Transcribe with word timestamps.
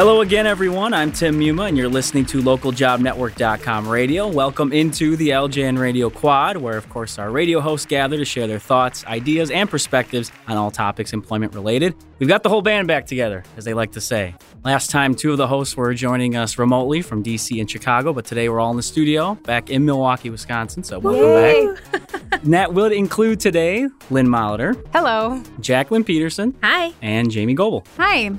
Hello 0.00 0.22
again, 0.22 0.46
everyone. 0.46 0.94
I'm 0.94 1.12
Tim 1.12 1.38
Muma, 1.38 1.68
and 1.68 1.76
you're 1.76 1.86
listening 1.86 2.24
to 2.24 2.40
localjobnetwork.com 2.40 3.86
radio. 3.86 4.26
Welcome 4.28 4.72
into 4.72 5.14
the 5.14 5.28
LJN 5.28 5.78
Radio 5.78 6.08
Quad, 6.08 6.56
where, 6.56 6.78
of 6.78 6.88
course, 6.88 7.18
our 7.18 7.30
radio 7.30 7.60
hosts 7.60 7.84
gather 7.84 8.16
to 8.16 8.24
share 8.24 8.46
their 8.46 8.58
thoughts, 8.58 9.04
ideas, 9.04 9.50
and 9.50 9.68
perspectives 9.68 10.32
on 10.48 10.56
all 10.56 10.70
topics 10.70 11.12
employment 11.12 11.54
related. 11.54 11.94
We've 12.18 12.30
got 12.30 12.42
the 12.42 12.48
whole 12.48 12.62
band 12.62 12.88
back 12.88 13.04
together, 13.04 13.44
as 13.58 13.66
they 13.66 13.74
like 13.74 13.92
to 13.92 14.00
say. 14.00 14.34
Last 14.64 14.88
time, 14.88 15.14
two 15.14 15.32
of 15.32 15.36
the 15.36 15.46
hosts 15.46 15.76
were 15.76 15.92
joining 15.92 16.34
us 16.34 16.56
remotely 16.56 17.02
from 17.02 17.22
DC 17.22 17.60
and 17.60 17.70
Chicago, 17.70 18.14
but 18.14 18.24
today 18.24 18.48
we're 18.48 18.58
all 18.58 18.70
in 18.70 18.78
the 18.78 18.82
studio 18.82 19.34
back 19.44 19.68
in 19.68 19.84
Milwaukee, 19.84 20.30
Wisconsin. 20.30 20.82
So, 20.82 20.98
welcome 20.98 21.24
Yay. 21.24 21.74
back. 21.92 22.42
And 22.42 22.54
that 22.54 22.72
will 22.72 22.90
include 22.90 23.38
today 23.38 23.86
Lynn 24.08 24.28
Molitor, 24.28 24.82
Hello. 24.94 25.42
Jacqueline 25.60 26.04
Peterson, 26.04 26.56
Hi. 26.62 26.94
and 27.02 27.30
Jamie 27.30 27.54
Goebel. 27.54 27.84
Hi. 27.98 28.30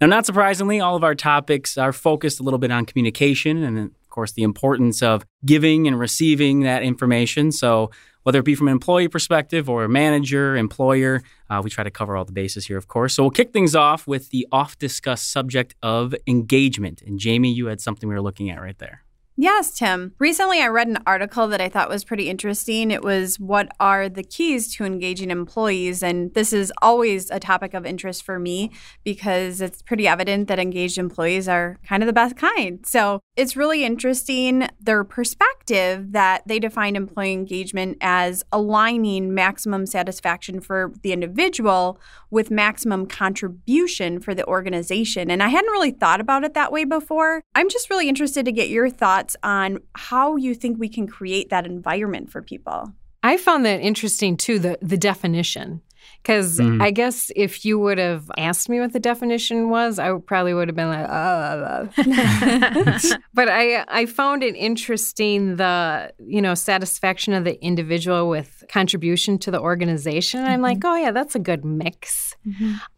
Now, 0.00 0.08
not 0.08 0.26
surprisingly, 0.26 0.78
all 0.78 0.94
of 0.94 1.02
our 1.04 1.14
topics 1.14 1.78
are 1.78 1.92
focused 1.92 2.38
a 2.38 2.42
little 2.42 2.58
bit 2.58 2.70
on 2.70 2.84
communication 2.84 3.62
and, 3.62 3.78
of 3.78 4.10
course, 4.10 4.32
the 4.32 4.42
importance 4.42 5.02
of 5.02 5.24
giving 5.44 5.86
and 5.86 5.98
receiving 5.98 6.60
that 6.60 6.82
information. 6.82 7.50
So, 7.50 7.90
whether 8.22 8.40
it 8.40 8.44
be 8.44 8.54
from 8.56 8.66
an 8.68 8.72
employee 8.72 9.08
perspective 9.08 9.70
or 9.70 9.84
a 9.84 9.88
manager, 9.88 10.54
employer, 10.54 11.22
uh, 11.48 11.60
we 11.64 11.70
try 11.70 11.84
to 11.84 11.90
cover 11.90 12.14
all 12.16 12.24
the 12.26 12.32
bases 12.32 12.66
here, 12.66 12.76
of 12.76 12.88
course. 12.88 13.14
So, 13.14 13.22
we'll 13.22 13.30
kick 13.30 13.54
things 13.54 13.74
off 13.74 14.06
with 14.06 14.28
the 14.28 14.46
oft 14.52 14.78
discussed 14.78 15.32
subject 15.32 15.74
of 15.82 16.14
engagement. 16.26 17.00
And, 17.00 17.18
Jamie, 17.18 17.52
you 17.52 17.66
had 17.66 17.80
something 17.80 18.06
we 18.06 18.14
were 18.14 18.20
looking 18.20 18.50
at 18.50 18.60
right 18.60 18.78
there. 18.78 19.05
Yes, 19.38 19.70
Tim. 19.72 20.14
Recently, 20.18 20.60
I 20.62 20.68
read 20.68 20.88
an 20.88 21.02
article 21.06 21.46
that 21.48 21.60
I 21.60 21.68
thought 21.68 21.90
was 21.90 22.04
pretty 22.04 22.30
interesting. 22.30 22.90
It 22.90 23.04
was 23.04 23.38
What 23.38 23.68
are 23.78 24.08
the 24.08 24.22
keys 24.22 24.74
to 24.76 24.84
engaging 24.84 25.30
employees? 25.30 26.02
And 26.02 26.32
this 26.32 26.54
is 26.54 26.72
always 26.80 27.30
a 27.30 27.38
topic 27.38 27.74
of 27.74 27.84
interest 27.84 28.22
for 28.22 28.38
me 28.38 28.70
because 29.04 29.60
it's 29.60 29.82
pretty 29.82 30.08
evident 30.08 30.48
that 30.48 30.58
engaged 30.58 30.96
employees 30.96 31.48
are 31.48 31.78
kind 31.86 32.02
of 32.02 32.06
the 32.06 32.14
best 32.14 32.36
kind. 32.36 32.84
So 32.86 33.20
it's 33.36 33.56
really 33.56 33.84
interesting 33.84 34.68
their 34.80 35.04
perspective 35.04 36.12
that 36.12 36.42
they 36.46 36.58
define 36.58 36.96
employee 36.96 37.34
engagement 37.34 37.98
as 38.00 38.42
aligning 38.52 39.34
maximum 39.34 39.84
satisfaction 39.84 40.60
for 40.60 40.94
the 41.02 41.12
individual 41.12 42.00
with 42.30 42.50
maximum 42.50 43.06
contribution 43.06 44.18
for 44.18 44.34
the 44.34 44.46
organization. 44.46 45.30
And 45.30 45.42
I 45.42 45.48
hadn't 45.48 45.70
really 45.70 45.90
thought 45.90 46.20
about 46.20 46.44
it 46.44 46.54
that 46.54 46.72
way 46.72 46.84
before. 46.84 47.42
I'm 47.54 47.68
just 47.68 47.90
really 47.90 48.08
interested 48.08 48.46
to 48.46 48.52
get 48.52 48.70
your 48.70 48.88
thoughts 48.88 49.25
on 49.42 49.78
how 49.94 50.36
you 50.36 50.54
think 50.54 50.78
we 50.78 50.88
can 50.88 51.06
create 51.06 51.50
that 51.50 51.66
environment 51.66 52.30
for 52.30 52.42
people. 52.42 52.92
I 53.22 53.38
found 53.38 53.64
that 53.64 53.80
interesting 53.80 54.36
too, 54.36 54.58
the, 54.58 54.78
the 54.82 54.96
definition. 54.96 55.80
Because 56.26 56.58
Mhm. 56.58 56.82
I 56.82 56.90
guess 56.90 57.30
if 57.36 57.64
you 57.64 57.78
would 57.78 57.98
have 57.98 58.28
asked 58.36 58.68
me 58.68 58.80
what 58.80 58.92
the 58.92 58.98
definition 58.98 59.68
was, 59.70 60.00
I 60.00 60.12
probably 60.18 60.54
would 60.54 60.66
have 60.66 60.74
been 60.74 60.88
like, 60.88 61.06
oh. 61.08 61.88
but 63.32 63.48
I, 63.48 63.84
I 63.86 64.06
found 64.06 64.42
it 64.42 64.56
interesting 64.56 65.54
the, 65.54 66.12
you 66.18 66.42
know, 66.42 66.54
satisfaction 66.54 67.32
of 67.32 67.44
the 67.44 67.62
individual 67.64 68.28
with 68.28 68.64
contribution 68.68 69.38
to 69.38 69.52
the 69.52 69.60
organization. 69.60 70.40
And 70.40 70.48
I'm 70.48 70.62
like, 70.62 70.78
oh, 70.84 70.96
yeah, 70.96 71.12
that's 71.12 71.36
a 71.36 71.38
good 71.38 71.64
mix. 71.64 72.34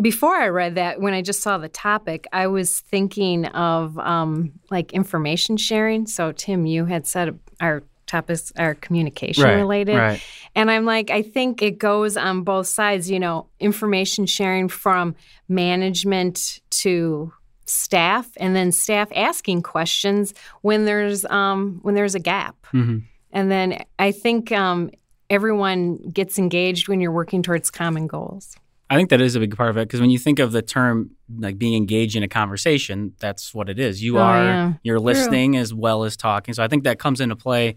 Before 0.01 0.34
I 0.34 0.49
read 0.49 0.77
that, 0.77 0.99
when 1.03 1.12
I 1.12 1.21
just 1.21 1.43
saw 1.43 1.59
the 1.59 1.69
topic, 1.69 2.27
I 2.33 2.47
was 2.47 2.81
thinking 2.81 3.45
of 3.47 3.99
um, 3.99 4.53
like 4.71 4.95
information 4.95 5.59
sharing. 5.59 6.06
So, 6.06 6.33
Tim, 6.33 6.65
you 6.65 6.87
had 6.87 7.06
said 7.06 7.39
our 7.61 7.83
topics 8.09 8.53
are 8.59 8.75
communication 8.75 9.45
related. 9.45 9.97
Right. 9.97 10.20
And 10.56 10.70
I'm 10.70 10.84
like, 10.84 11.11
I 11.11 11.23
think 11.23 11.62
it 11.62 11.78
goes 11.78 12.17
on 12.17 12.42
both 12.42 12.67
sides, 12.67 13.09
you 13.11 13.20
know, 13.20 13.47
information 13.61 14.27
sharing 14.27 14.69
from 14.69 15.15
management 15.48 16.61
to 16.70 17.33
staff 17.67 18.27
and 18.39 18.56
then 18.56 18.73
staff 18.73 19.09
asking 19.15 19.61
questions 19.62 20.33
when 20.62 20.87
there's 20.87 21.25
um, 21.27 21.78
when 21.82 21.94
there's 21.94 22.15
a 22.15 22.19
gap. 22.21 22.56
Mhm. 22.72 23.03
And 23.31 23.50
then 23.50 23.84
I 23.99 24.11
think 24.12 24.50
um, 24.53 24.91
everyone 25.28 25.97
gets 26.11 26.38
engaged 26.38 26.88
when 26.88 27.00
you're 27.03 27.12
working 27.12 27.43
towards 27.43 27.71
common 27.71 28.06
goals. 28.06 28.56
I 28.91 28.97
think 28.97 29.11
that 29.11 29.21
is 29.21 29.37
a 29.37 29.41
big 29.41 29.55
part 29.55 29.69
of 29.69 29.77
it 29.77 29.87
because 29.87 30.00
when 30.00 30.09
you 30.09 30.19
think 30.19 30.38
of 30.38 30.50
the 30.53 30.62
term 30.62 31.11
like 31.38 31.59
being 31.59 31.75
engaged 31.75 32.16
in 32.16 32.22
a 32.22 32.28
conversation, 32.28 33.12
that's 33.21 33.53
what 33.55 33.69
it 33.69 33.78
is. 33.78 34.03
You 34.03 34.16
Oh, 34.16 34.22
are 34.22 34.43
yeah. 34.44 34.72
you're 34.82 34.99
listening 34.99 35.56
as 35.59 35.75
well 35.75 36.05
as 36.05 36.16
talking. 36.16 36.55
So 36.55 36.65
I 36.65 36.69
think 36.69 36.84
that 36.84 36.99
comes 36.99 37.21
into 37.21 37.37
play 37.37 37.77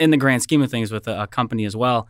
in 0.00 0.10
the 0.10 0.16
grand 0.16 0.42
scheme 0.42 0.62
of 0.62 0.70
things 0.70 0.90
with 0.90 1.06
a, 1.08 1.22
a 1.22 1.26
company 1.26 1.64
as 1.64 1.76
well. 1.76 2.08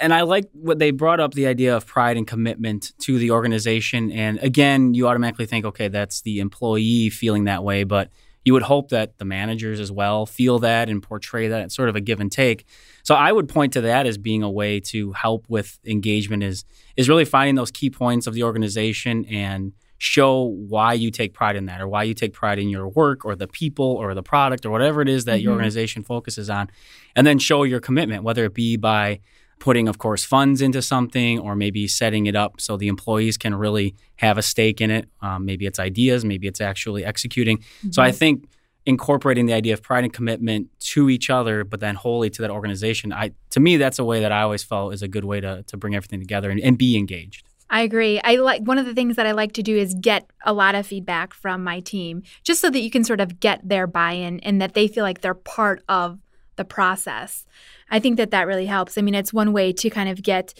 And 0.00 0.14
I 0.14 0.22
like 0.22 0.48
what 0.52 0.78
they 0.78 0.92
brought 0.92 1.18
up 1.18 1.34
the 1.34 1.46
idea 1.46 1.76
of 1.76 1.86
pride 1.86 2.16
and 2.16 2.26
commitment 2.26 2.92
to 3.00 3.18
the 3.18 3.32
organization. 3.32 4.12
And 4.12 4.38
again, 4.38 4.94
you 4.94 5.08
automatically 5.08 5.46
think, 5.46 5.64
okay, 5.64 5.88
that's 5.88 6.22
the 6.22 6.38
employee 6.38 7.10
feeling 7.10 7.44
that 7.44 7.64
way, 7.64 7.82
but 7.82 8.10
you 8.44 8.52
would 8.52 8.62
hope 8.62 8.90
that 8.90 9.18
the 9.18 9.24
managers 9.24 9.80
as 9.80 9.90
well 9.90 10.24
feel 10.24 10.60
that 10.60 10.88
and 10.88 11.02
portray 11.02 11.48
that. 11.48 11.62
It's 11.62 11.74
sort 11.74 11.88
of 11.88 11.96
a 11.96 12.00
give 12.00 12.20
and 12.20 12.30
take. 12.30 12.64
So 13.02 13.14
I 13.14 13.32
would 13.32 13.48
point 13.48 13.72
to 13.72 13.80
that 13.82 14.06
as 14.06 14.16
being 14.16 14.42
a 14.42 14.50
way 14.50 14.80
to 14.80 15.12
help 15.12 15.44
with 15.48 15.78
engagement 15.84 16.42
is 16.42 16.64
is 16.96 17.08
really 17.08 17.24
finding 17.24 17.56
those 17.56 17.70
key 17.70 17.90
points 17.90 18.26
of 18.26 18.34
the 18.34 18.44
organization 18.44 19.24
and 19.26 19.72
show 19.98 20.42
why 20.68 20.92
you 20.92 21.10
take 21.10 21.34
pride 21.34 21.56
in 21.56 21.66
that 21.66 21.80
or 21.80 21.88
why 21.88 22.04
you 22.04 22.14
take 22.14 22.32
pride 22.32 22.58
in 22.58 22.68
your 22.68 22.88
work 22.88 23.24
or 23.24 23.34
the 23.34 23.48
people 23.48 23.84
or 23.84 24.14
the 24.14 24.22
product 24.22 24.64
or 24.64 24.70
whatever 24.70 25.02
it 25.02 25.08
is 25.08 25.24
that 25.24 25.40
your 25.42 25.52
organization 25.52 26.04
focuses 26.04 26.48
on 26.48 26.70
and 27.16 27.26
then 27.26 27.38
show 27.38 27.64
your 27.64 27.80
commitment 27.80 28.22
whether 28.22 28.44
it 28.44 28.54
be 28.54 28.76
by 28.76 29.18
putting 29.58 29.88
of 29.88 29.98
course 29.98 30.24
funds 30.24 30.62
into 30.62 30.80
something 30.80 31.40
or 31.40 31.56
maybe 31.56 31.88
setting 31.88 32.26
it 32.26 32.36
up 32.36 32.60
so 32.60 32.76
the 32.76 32.86
employees 32.86 33.36
can 33.36 33.56
really 33.56 33.92
have 34.16 34.38
a 34.38 34.42
stake 34.42 34.80
in 34.80 34.88
it. 34.90 35.08
Um, 35.20 35.44
maybe 35.44 35.66
it's 35.66 35.80
ideas 35.80 36.24
maybe 36.24 36.46
it's 36.46 36.60
actually 36.60 37.04
executing. 37.04 37.64
So 37.90 38.00
i 38.02 38.12
think 38.12 38.48
incorporating 38.86 39.46
the 39.46 39.52
idea 39.52 39.74
of 39.74 39.82
pride 39.82 40.04
and 40.04 40.12
commitment 40.12 40.68
to 40.80 41.10
each 41.10 41.28
other 41.28 41.64
but 41.64 41.80
then 41.80 41.96
wholly 41.96 42.30
to 42.30 42.40
that 42.40 42.50
organization 42.50 43.12
i 43.12 43.30
to 43.50 43.60
me 43.60 43.76
that's 43.76 43.98
a 43.98 44.04
way 44.04 44.20
that 44.20 44.32
i 44.32 44.40
always 44.42 44.62
felt 44.62 44.94
is 44.94 45.02
a 45.02 45.08
good 45.08 45.24
way 45.24 45.40
to, 45.40 45.62
to 45.64 45.76
bring 45.76 45.94
everything 45.94 46.20
together 46.20 46.50
and, 46.50 46.60
and 46.60 46.78
be 46.78 46.96
engaged 46.96 47.47
I 47.70 47.82
agree. 47.82 48.20
I 48.24 48.36
like 48.36 48.62
one 48.62 48.78
of 48.78 48.86
the 48.86 48.94
things 48.94 49.16
that 49.16 49.26
I 49.26 49.32
like 49.32 49.52
to 49.52 49.62
do 49.62 49.76
is 49.76 49.94
get 50.00 50.28
a 50.44 50.52
lot 50.52 50.74
of 50.74 50.86
feedback 50.86 51.34
from 51.34 51.62
my 51.62 51.80
team, 51.80 52.22
just 52.42 52.60
so 52.60 52.70
that 52.70 52.80
you 52.80 52.90
can 52.90 53.04
sort 53.04 53.20
of 53.20 53.40
get 53.40 53.66
their 53.68 53.86
buy-in 53.86 54.40
and 54.40 54.60
that 54.60 54.74
they 54.74 54.88
feel 54.88 55.04
like 55.04 55.20
they're 55.20 55.34
part 55.34 55.82
of 55.88 56.18
the 56.56 56.64
process. 56.64 57.44
I 57.90 58.00
think 58.00 58.16
that 58.16 58.30
that 58.30 58.46
really 58.46 58.66
helps. 58.66 58.96
I 58.96 59.02
mean, 59.02 59.14
it's 59.14 59.32
one 59.32 59.52
way 59.52 59.72
to 59.72 59.90
kind 59.90 60.08
of 60.08 60.22
get 60.22 60.54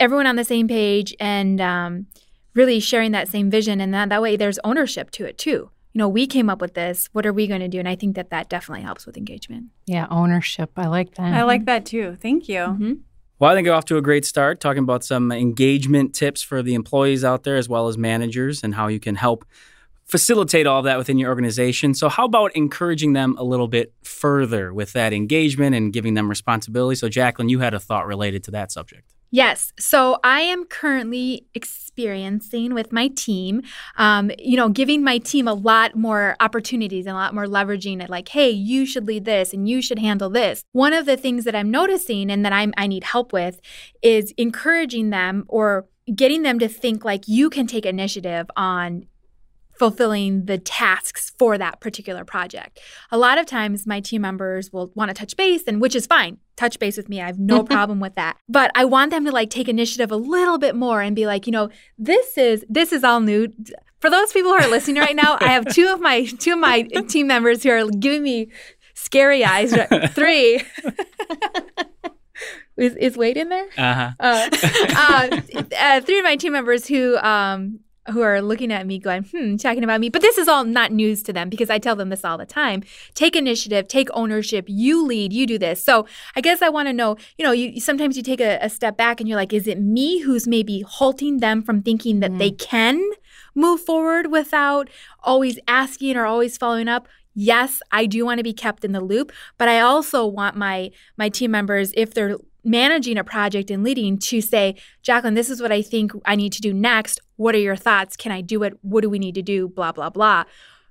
everyone 0.00 0.26
on 0.26 0.36
the 0.36 0.44
same 0.44 0.66
page 0.66 1.14
and 1.20 1.60
um, 1.60 2.06
really 2.54 2.80
sharing 2.80 3.12
that 3.12 3.28
same 3.28 3.50
vision, 3.50 3.80
and 3.80 3.92
that 3.92 4.08
that 4.08 4.22
way 4.22 4.36
there's 4.36 4.58
ownership 4.64 5.10
to 5.12 5.24
it 5.24 5.38
too. 5.38 5.70
You 5.92 5.98
know, 5.98 6.08
we 6.08 6.26
came 6.26 6.50
up 6.50 6.60
with 6.60 6.74
this. 6.74 7.08
What 7.12 7.24
are 7.24 7.32
we 7.32 7.46
going 7.46 7.60
to 7.60 7.68
do? 7.68 7.78
And 7.78 7.88
I 7.88 7.94
think 7.94 8.16
that 8.16 8.30
that 8.30 8.48
definitely 8.48 8.82
helps 8.82 9.06
with 9.06 9.16
engagement. 9.16 9.66
Yeah, 9.86 10.08
ownership. 10.10 10.72
I 10.76 10.88
like 10.88 11.14
that. 11.14 11.32
I 11.32 11.44
like 11.44 11.66
that 11.66 11.86
too. 11.86 12.16
Thank 12.20 12.48
you. 12.48 12.58
Mm-hmm. 12.58 12.92
Well, 13.40 13.50
I 13.50 13.54
think 13.54 13.66
we're 13.66 13.74
off 13.74 13.84
to 13.86 13.96
a 13.96 14.02
great 14.02 14.24
start 14.24 14.60
talking 14.60 14.84
about 14.84 15.02
some 15.02 15.32
engagement 15.32 16.14
tips 16.14 16.40
for 16.40 16.62
the 16.62 16.74
employees 16.74 17.24
out 17.24 17.42
there 17.42 17.56
as 17.56 17.68
well 17.68 17.88
as 17.88 17.98
managers 17.98 18.62
and 18.62 18.76
how 18.76 18.86
you 18.86 19.00
can 19.00 19.16
help 19.16 19.44
facilitate 20.06 20.68
all 20.68 20.82
that 20.82 20.98
within 20.98 21.18
your 21.18 21.30
organization. 21.30 21.94
So, 21.94 22.08
how 22.08 22.26
about 22.26 22.54
encouraging 22.54 23.12
them 23.12 23.34
a 23.36 23.42
little 23.42 23.66
bit 23.66 23.92
further 24.04 24.72
with 24.72 24.92
that 24.92 25.12
engagement 25.12 25.74
and 25.74 25.92
giving 25.92 26.14
them 26.14 26.28
responsibility? 26.28 26.94
So, 26.94 27.08
Jacqueline, 27.08 27.48
you 27.48 27.58
had 27.58 27.74
a 27.74 27.80
thought 27.80 28.06
related 28.06 28.44
to 28.44 28.52
that 28.52 28.70
subject. 28.70 29.13
Yes. 29.34 29.72
So 29.80 30.20
I 30.22 30.42
am 30.42 30.64
currently 30.64 31.48
experiencing 31.54 32.72
with 32.72 32.92
my 32.92 33.08
team, 33.08 33.62
um, 33.96 34.30
you 34.38 34.56
know, 34.56 34.68
giving 34.68 35.02
my 35.02 35.18
team 35.18 35.48
a 35.48 35.54
lot 35.54 35.96
more 35.96 36.36
opportunities 36.38 37.04
and 37.04 37.16
a 37.16 37.18
lot 37.18 37.34
more 37.34 37.46
leveraging 37.46 38.00
it. 38.00 38.08
Like, 38.08 38.28
hey, 38.28 38.50
you 38.50 38.86
should 38.86 39.08
lead 39.08 39.24
this 39.24 39.52
and 39.52 39.68
you 39.68 39.82
should 39.82 39.98
handle 39.98 40.30
this. 40.30 40.62
One 40.70 40.92
of 40.92 41.04
the 41.04 41.16
things 41.16 41.42
that 41.46 41.56
I'm 41.56 41.68
noticing 41.68 42.30
and 42.30 42.44
that 42.44 42.52
I'm 42.52 42.72
I 42.76 42.86
need 42.86 43.02
help 43.02 43.32
with 43.32 43.60
is 44.02 44.32
encouraging 44.36 45.10
them 45.10 45.46
or 45.48 45.86
getting 46.14 46.44
them 46.44 46.60
to 46.60 46.68
think 46.68 47.04
like 47.04 47.26
you 47.26 47.50
can 47.50 47.66
take 47.66 47.86
initiative 47.86 48.48
on 48.56 49.06
fulfilling 49.78 50.46
the 50.46 50.58
tasks 50.58 51.32
for 51.38 51.58
that 51.58 51.80
particular 51.80 52.24
project. 52.24 52.80
A 53.10 53.18
lot 53.18 53.38
of 53.38 53.46
times 53.46 53.86
my 53.86 54.00
team 54.00 54.22
members 54.22 54.72
will 54.72 54.92
want 54.94 55.10
to 55.10 55.14
touch 55.14 55.36
base 55.36 55.64
and 55.66 55.80
which 55.80 55.94
is 55.94 56.06
fine. 56.06 56.38
Touch 56.56 56.78
base 56.78 56.96
with 56.96 57.08
me. 57.08 57.20
I 57.20 57.26
have 57.26 57.38
no 57.38 57.64
problem 57.64 58.00
with 58.00 58.14
that. 58.14 58.36
But 58.48 58.70
I 58.74 58.84
want 58.84 59.10
them 59.10 59.24
to 59.24 59.32
like 59.32 59.50
take 59.50 59.68
initiative 59.68 60.10
a 60.12 60.16
little 60.16 60.58
bit 60.58 60.76
more 60.76 61.00
and 61.00 61.16
be 61.16 61.26
like, 61.26 61.46
you 61.46 61.52
know, 61.52 61.70
this 61.98 62.38
is 62.38 62.64
this 62.68 62.92
is 62.92 63.04
all 63.04 63.20
new. 63.20 63.48
For 64.00 64.10
those 64.10 64.32
people 64.32 64.50
who 64.50 64.62
are 64.62 64.68
listening 64.68 65.00
right 65.00 65.16
now, 65.16 65.38
I 65.40 65.48
have 65.48 65.66
two 65.66 65.88
of 65.88 66.00
my 66.00 66.24
two 66.24 66.52
of 66.52 66.58
my 66.58 66.82
team 67.08 67.26
members 67.26 67.62
who 67.62 67.70
are 67.70 67.88
giving 67.90 68.22
me 68.22 68.50
scary 68.94 69.44
eyes. 69.44 69.74
Three. 70.10 70.62
is, 72.76 72.96
is 72.96 73.16
Wade 73.16 73.36
in 73.36 73.48
there? 73.48 73.66
Uh-huh. 73.76 74.10
uh, 74.20 74.50
uh, 74.96 75.62
uh, 75.78 76.00
three 76.00 76.18
of 76.18 76.24
my 76.24 76.36
team 76.36 76.52
members 76.52 76.86
who 76.86 77.16
um, 77.18 77.80
who 78.10 78.20
are 78.20 78.42
looking 78.42 78.72
at 78.72 78.86
me 78.86 78.98
going, 78.98 79.24
hmm, 79.24 79.56
talking 79.56 79.82
about 79.82 80.00
me. 80.00 80.08
But 80.08 80.22
this 80.22 80.36
is 80.38 80.48
all 80.48 80.64
not 80.64 80.92
news 80.92 81.22
to 81.24 81.32
them 81.32 81.48
because 81.48 81.70
I 81.70 81.78
tell 81.78 81.96
them 81.96 82.10
this 82.10 82.24
all 82.24 82.36
the 82.36 82.46
time. 82.46 82.82
Take 83.14 83.34
initiative, 83.34 83.88
take 83.88 84.08
ownership, 84.12 84.66
you 84.68 85.04
lead, 85.04 85.32
you 85.32 85.46
do 85.46 85.58
this. 85.58 85.82
So 85.82 86.06
I 86.36 86.40
guess 86.40 86.60
I 86.60 86.68
want 86.68 86.88
to 86.88 86.92
know, 86.92 87.16
you 87.38 87.44
know, 87.44 87.52
you 87.52 87.80
sometimes 87.80 88.16
you 88.16 88.22
take 88.22 88.40
a, 88.40 88.58
a 88.60 88.68
step 88.68 88.96
back 88.96 89.20
and 89.20 89.28
you're 89.28 89.38
like, 89.38 89.52
is 89.52 89.66
it 89.66 89.80
me 89.80 90.20
who's 90.20 90.46
maybe 90.46 90.82
halting 90.82 91.38
them 91.38 91.62
from 91.62 91.82
thinking 91.82 92.20
that 92.20 92.38
they 92.38 92.50
can 92.50 93.00
move 93.54 93.80
forward 93.80 94.30
without 94.30 94.90
always 95.22 95.58
asking 95.68 96.16
or 96.16 96.26
always 96.26 96.56
following 96.56 96.88
up 96.88 97.08
yes 97.34 97.80
i 97.90 98.06
do 98.06 98.24
want 98.24 98.38
to 98.38 98.44
be 98.44 98.52
kept 98.52 98.84
in 98.84 98.92
the 98.92 99.00
loop 99.00 99.32
but 99.58 99.68
i 99.68 99.80
also 99.80 100.24
want 100.26 100.56
my 100.56 100.90
my 101.16 101.28
team 101.28 101.50
members 101.50 101.92
if 101.96 102.14
they're 102.14 102.36
managing 102.64 103.18
a 103.18 103.24
project 103.24 103.70
and 103.70 103.84
leading 103.84 104.18
to 104.18 104.40
say 104.40 104.74
jacqueline 105.02 105.34
this 105.34 105.50
is 105.50 105.60
what 105.60 105.70
i 105.70 105.82
think 105.82 106.12
i 106.24 106.34
need 106.34 106.52
to 106.52 106.60
do 106.60 106.72
next. 106.72 107.20
What 107.36 107.54
are 107.54 107.58
your 107.58 107.76
thoughts? 107.76 108.16
Can 108.16 108.32
i 108.32 108.40
do 108.40 108.62
it? 108.62 108.78
What 108.82 109.02
do 109.02 109.10
we 109.10 109.18
need 109.18 109.34
to 109.34 109.42
do? 109.42 109.68
Blah 109.68 109.92
blah 109.92 110.10
blah. 110.10 110.44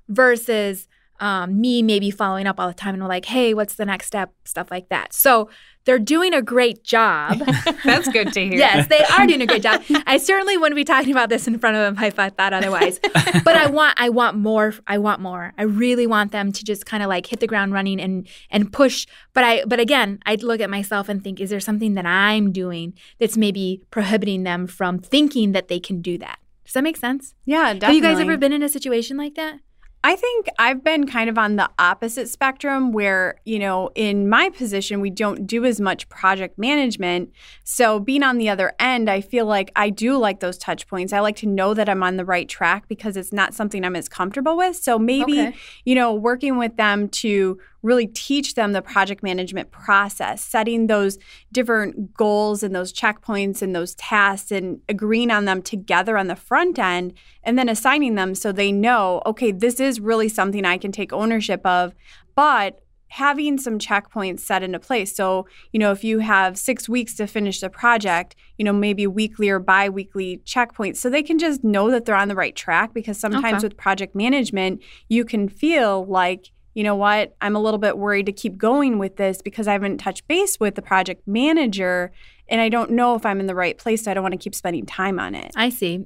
Versus 0.10 0.88
um, 1.24 1.62
me 1.62 1.82
maybe 1.82 2.12
following 2.12 2.48
up 2.48 2.60
all 2.60 2.68
the 2.68 2.74
time 2.74 2.96
and 2.96 3.08
like, 3.08 3.24
hey, 3.24 3.54
what's 3.54 3.76
the 3.76 3.86
next 3.86 4.08
step? 4.08 4.34
Stuff 4.44 4.70
like 4.70 4.90
that. 4.90 5.14
So 5.14 5.50
they're 5.86 5.98
doing 5.98 6.34
a 6.34 6.42
great 6.42 6.84
job. 6.84 7.40
That's 7.86 8.10
good 8.10 8.34
to 8.34 8.42
hear. 8.42 8.58
yes, 8.58 8.88
they 8.88 9.00
are 9.00 9.26
doing 9.26 9.42
a 9.42 9.46
great 9.46 9.64
job. 9.64 9.82
I 10.06 10.18
certainly 10.18 10.58
wouldn't 10.58 10.76
be 10.76 10.84
talking 10.84 11.12
about 11.12 11.30
this 11.30 11.48
in 11.48 11.58
front 11.60 11.78
of 11.78 11.96
them 11.96 12.04
if 12.04 12.20
I 12.20 12.30
thought 12.30 12.52
otherwise. 12.52 13.00
but 13.46 13.56
I 13.56 13.68
want, 13.68 13.96
I 14.02 14.10
want 14.10 14.38
more. 14.38 14.74
I 14.86 14.98
want 14.98 15.22
more. 15.22 15.54
I 15.58 15.64
really 15.64 16.06
want 16.06 16.34
them 16.34 16.52
to 16.52 16.64
just 16.64 16.86
kind 16.86 17.02
of 17.02 17.08
like 17.08 17.26
hit 17.28 17.40
the 17.40 17.48
ground 17.48 17.72
running 17.72 18.02
and 18.02 18.28
and 18.50 18.74
push. 18.74 19.08
But 19.32 19.46
I, 19.46 19.64
but 19.66 19.80
again, 19.80 20.20
I'd 20.26 20.44
look 20.44 20.60
at 20.60 20.70
myself 20.70 21.08
and 21.08 21.24
think, 21.24 21.40
is 21.40 21.52
there 21.52 21.62
something 21.62 21.94
that 21.94 22.06
I'm 22.06 22.52
doing 22.52 22.96
that's 23.18 23.38
maybe 23.38 23.82
prohibiting 23.92 24.44
them 24.44 24.68
from 24.68 25.00
thinking 25.00 25.54
that 25.54 25.70
they 25.70 25.80
can 25.80 26.02
do 26.02 26.18
that? 26.18 26.40
Does 26.66 26.74
that 26.74 26.84
make 26.84 26.98
sense? 26.98 27.34
Yeah, 27.46 27.74
definitely. 27.74 27.86
Have 27.86 27.96
you 27.96 28.02
guys 28.02 28.20
ever 28.20 28.38
been 28.38 28.52
in 28.52 28.62
a 28.62 28.70
situation 28.70 29.16
like 29.16 29.36
that? 29.36 29.60
I 30.06 30.18
think 30.18 30.48
I've 30.60 30.84
been 30.84 31.08
kind 31.08 31.30
of 31.30 31.38
on 31.38 31.56
the 31.56 31.70
opposite 31.80 32.28
spectrum 32.28 32.92
where, 32.92 33.40
you 33.46 33.58
know, 33.58 33.90
in 33.96 34.28
my 34.28 34.50
position, 34.50 35.00
we 35.00 35.10
don't 35.10 35.48
do 35.48 35.64
as 35.64 35.80
much 35.80 36.10
project 36.10 36.58
management. 36.58 37.32
So 37.64 38.02
being 38.02 38.22
on 38.22 38.38
the 38.38 38.50
other 38.50 38.74
end, 38.80 39.10
I 39.10 39.22
feel 39.22 39.46
like 39.46 39.72
I 39.78 39.90
do 39.90 40.18
like 40.18 40.42
those 40.42 40.58
touch 40.58 40.88
points. 40.88 41.14
I 41.14 41.22
like 41.22 41.38
to 41.38 41.48
know 41.48 41.74
that 41.74 41.88
I'm 41.88 42.04
on 42.04 42.18
the 42.18 42.26
right 42.26 42.50
track 42.50 42.90
because 42.90 43.16
it's 43.16 43.32
not 43.32 43.54
something 43.54 43.86
I'm 43.86 43.96
as 43.96 44.10
comfortable 44.10 44.58
with. 44.58 44.76
So 44.76 45.00
maybe, 45.00 45.40
okay. 45.40 45.56
you 45.86 45.96
know, 45.96 46.14
working 46.14 46.58
with 46.58 46.76
them 46.76 47.08
to 47.10 47.58
really 47.84 48.08
teach 48.08 48.56
them 48.56 48.72
the 48.72 48.82
project 48.82 49.22
management 49.22 49.70
process, 49.70 50.44
setting 50.44 50.88
those 50.88 51.20
different 51.52 52.14
goals 52.14 52.64
and 52.64 52.74
those 52.74 52.94
checkpoints 52.94 53.62
and 53.62 53.76
those 53.76 53.94
tasks 53.96 54.52
and 54.52 54.80
agreeing 54.90 55.30
on 55.30 55.46
them 55.46 55.62
together 55.62 56.18
on 56.18 56.28
the 56.28 56.36
front 56.36 56.80
end 56.80 57.14
and 57.44 57.60
then 57.60 57.70
assigning 57.70 58.16
them 58.16 58.34
so 58.34 58.52
they 58.52 58.72
know, 58.72 59.22
okay, 59.26 59.52
this 59.52 59.80
is 59.80 60.00
really 60.00 60.30
something 60.30 60.66
I 60.66 60.78
can 60.78 60.92
take 60.92 61.14
ownership 61.14 61.64
of, 61.66 61.94
but 62.36 62.80
having 63.14 63.60
some 63.60 63.78
checkpoints 63.78 64.40
set 64.40 64.64
into 64.64 64.80
place. 64.80 65.16
So, 65.16 65.46
you 65.72 65.80
know, 65.80 65.92
if 65.92 66.04
you 66.04 66.18
have 66.18 66.58
six 66.58 66.90
weeks 66.90 67.14
to 67.18 67.28
finish 67.28 67.60
the 67.60 67.70
project, 67.70 68.36
you 68.58 68.66
know, 68.66 68.74
maybe 68.74 69.06
weekly 69.06 69.50
or 69.50 69.60
bi 69.60 69.88
weekly 69.88 70.42
checkpoints 70.46 70.98
so 70.98 71.12
they 71.12 71.22
can 71.22 71.38
just 71.38 71.64
know 71.64 71.92
that 71.92 72.06
they're 72.06 72.16
on 72.16 72.28
the 72.28 72.36
right 72.36 72.56
track 72.56 72.92
because 72.92 73.20
sometimes 73.20 73.58
okay. 73.58 73.68
with 73.68 73.78
project 73.78 74.16
management, 74.16 74.82
you 75.10 75.26
can 75.26 75.48
feel 75.48 76.06
like 76.06 76.50
you 76.74 76.84
know 76.84 76.96
what, 76.96 77.36
I'm 77.42 77.56
a 77.56 77.60
little 77.60 77.78
bit 77.78 77.98
worried 77.98 78.26
to 78.26 78.32
keep 78.32 78.58
going 78.58 78.98
with 78.98 79.18
this 79.18 79.42
because 79.42 79.68
I 79.68 79.74
haven't 79.74 80.00
touched 80.00 80.28
base 80.28 80.60
with 80.60 80.76
the 80.76 80.82
project 80.82 81.28
manager 81.28 82.12
and 82.48 82.60
I 82.60 82.70
don't 82.70 82.92
know 82.92 83.16
if 83.16 83.26
I'm 83.26 83.40
in 83.40 83.48
the 83.48 83.56
right 83.56 83.78
place. 83.78 84.04
So 84.04 84.12
I 84.12 84.14
don't 84.14 84.24
want 84.24 84.34
to 84.34 84.38
keep 84.38 84.56
spending 84.56 84.86
time 84.86 85.20
on 85.20 85.36
it. 85.36 85.52
I 85.56 85.70
see. 85.70 86.06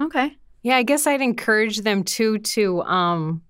Okay. 0.00 0.36
Yeah, 0.62 0.76
I 0.76 0.82
guess 0.82 1.06
I'd 1.06 1.20
encourage 1.20 1.78
them 1.78 2.04
too 2.04 2.38
to 2.38 2.82
um, 2.82 3.42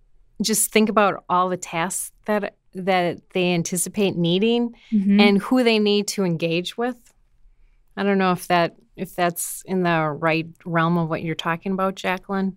just 0.43 0.71
think 0.71 0.89
about 0.89 1.25
all 1.29 1.49
the 1.49 1.57
tasks 1.57 2.13
that 2.27 2.55
that 2.75 3.19
they 3.33 3.55
anticipate 3.55 4.17
needing 4.17 4.75
mm-hmm. 4.93 5.19
and 5.19 5.39
who 5.43 5.65
they 5.65 5.79
need 5.79 6.07
to 6.07 6.23
engage 6.25 6.77
with. 6.77 6.97
I 7.97 8.03
don't 8.03 8.19
know 8.19 8.33
if 8.33 8.47
that 8.49 8.77
if 8.97 9.15
that's 9.15 9.63
in 9.67 9.83
the 9.83 10.17
right 10.19 10.47
realm 10.65 10.99
of 10.99 11.09
what 11.09 11.23
you're 11.23 11.35
talking 11.35 11.73
about, 11.73 11.95
Jacqueline. 11.95 12.57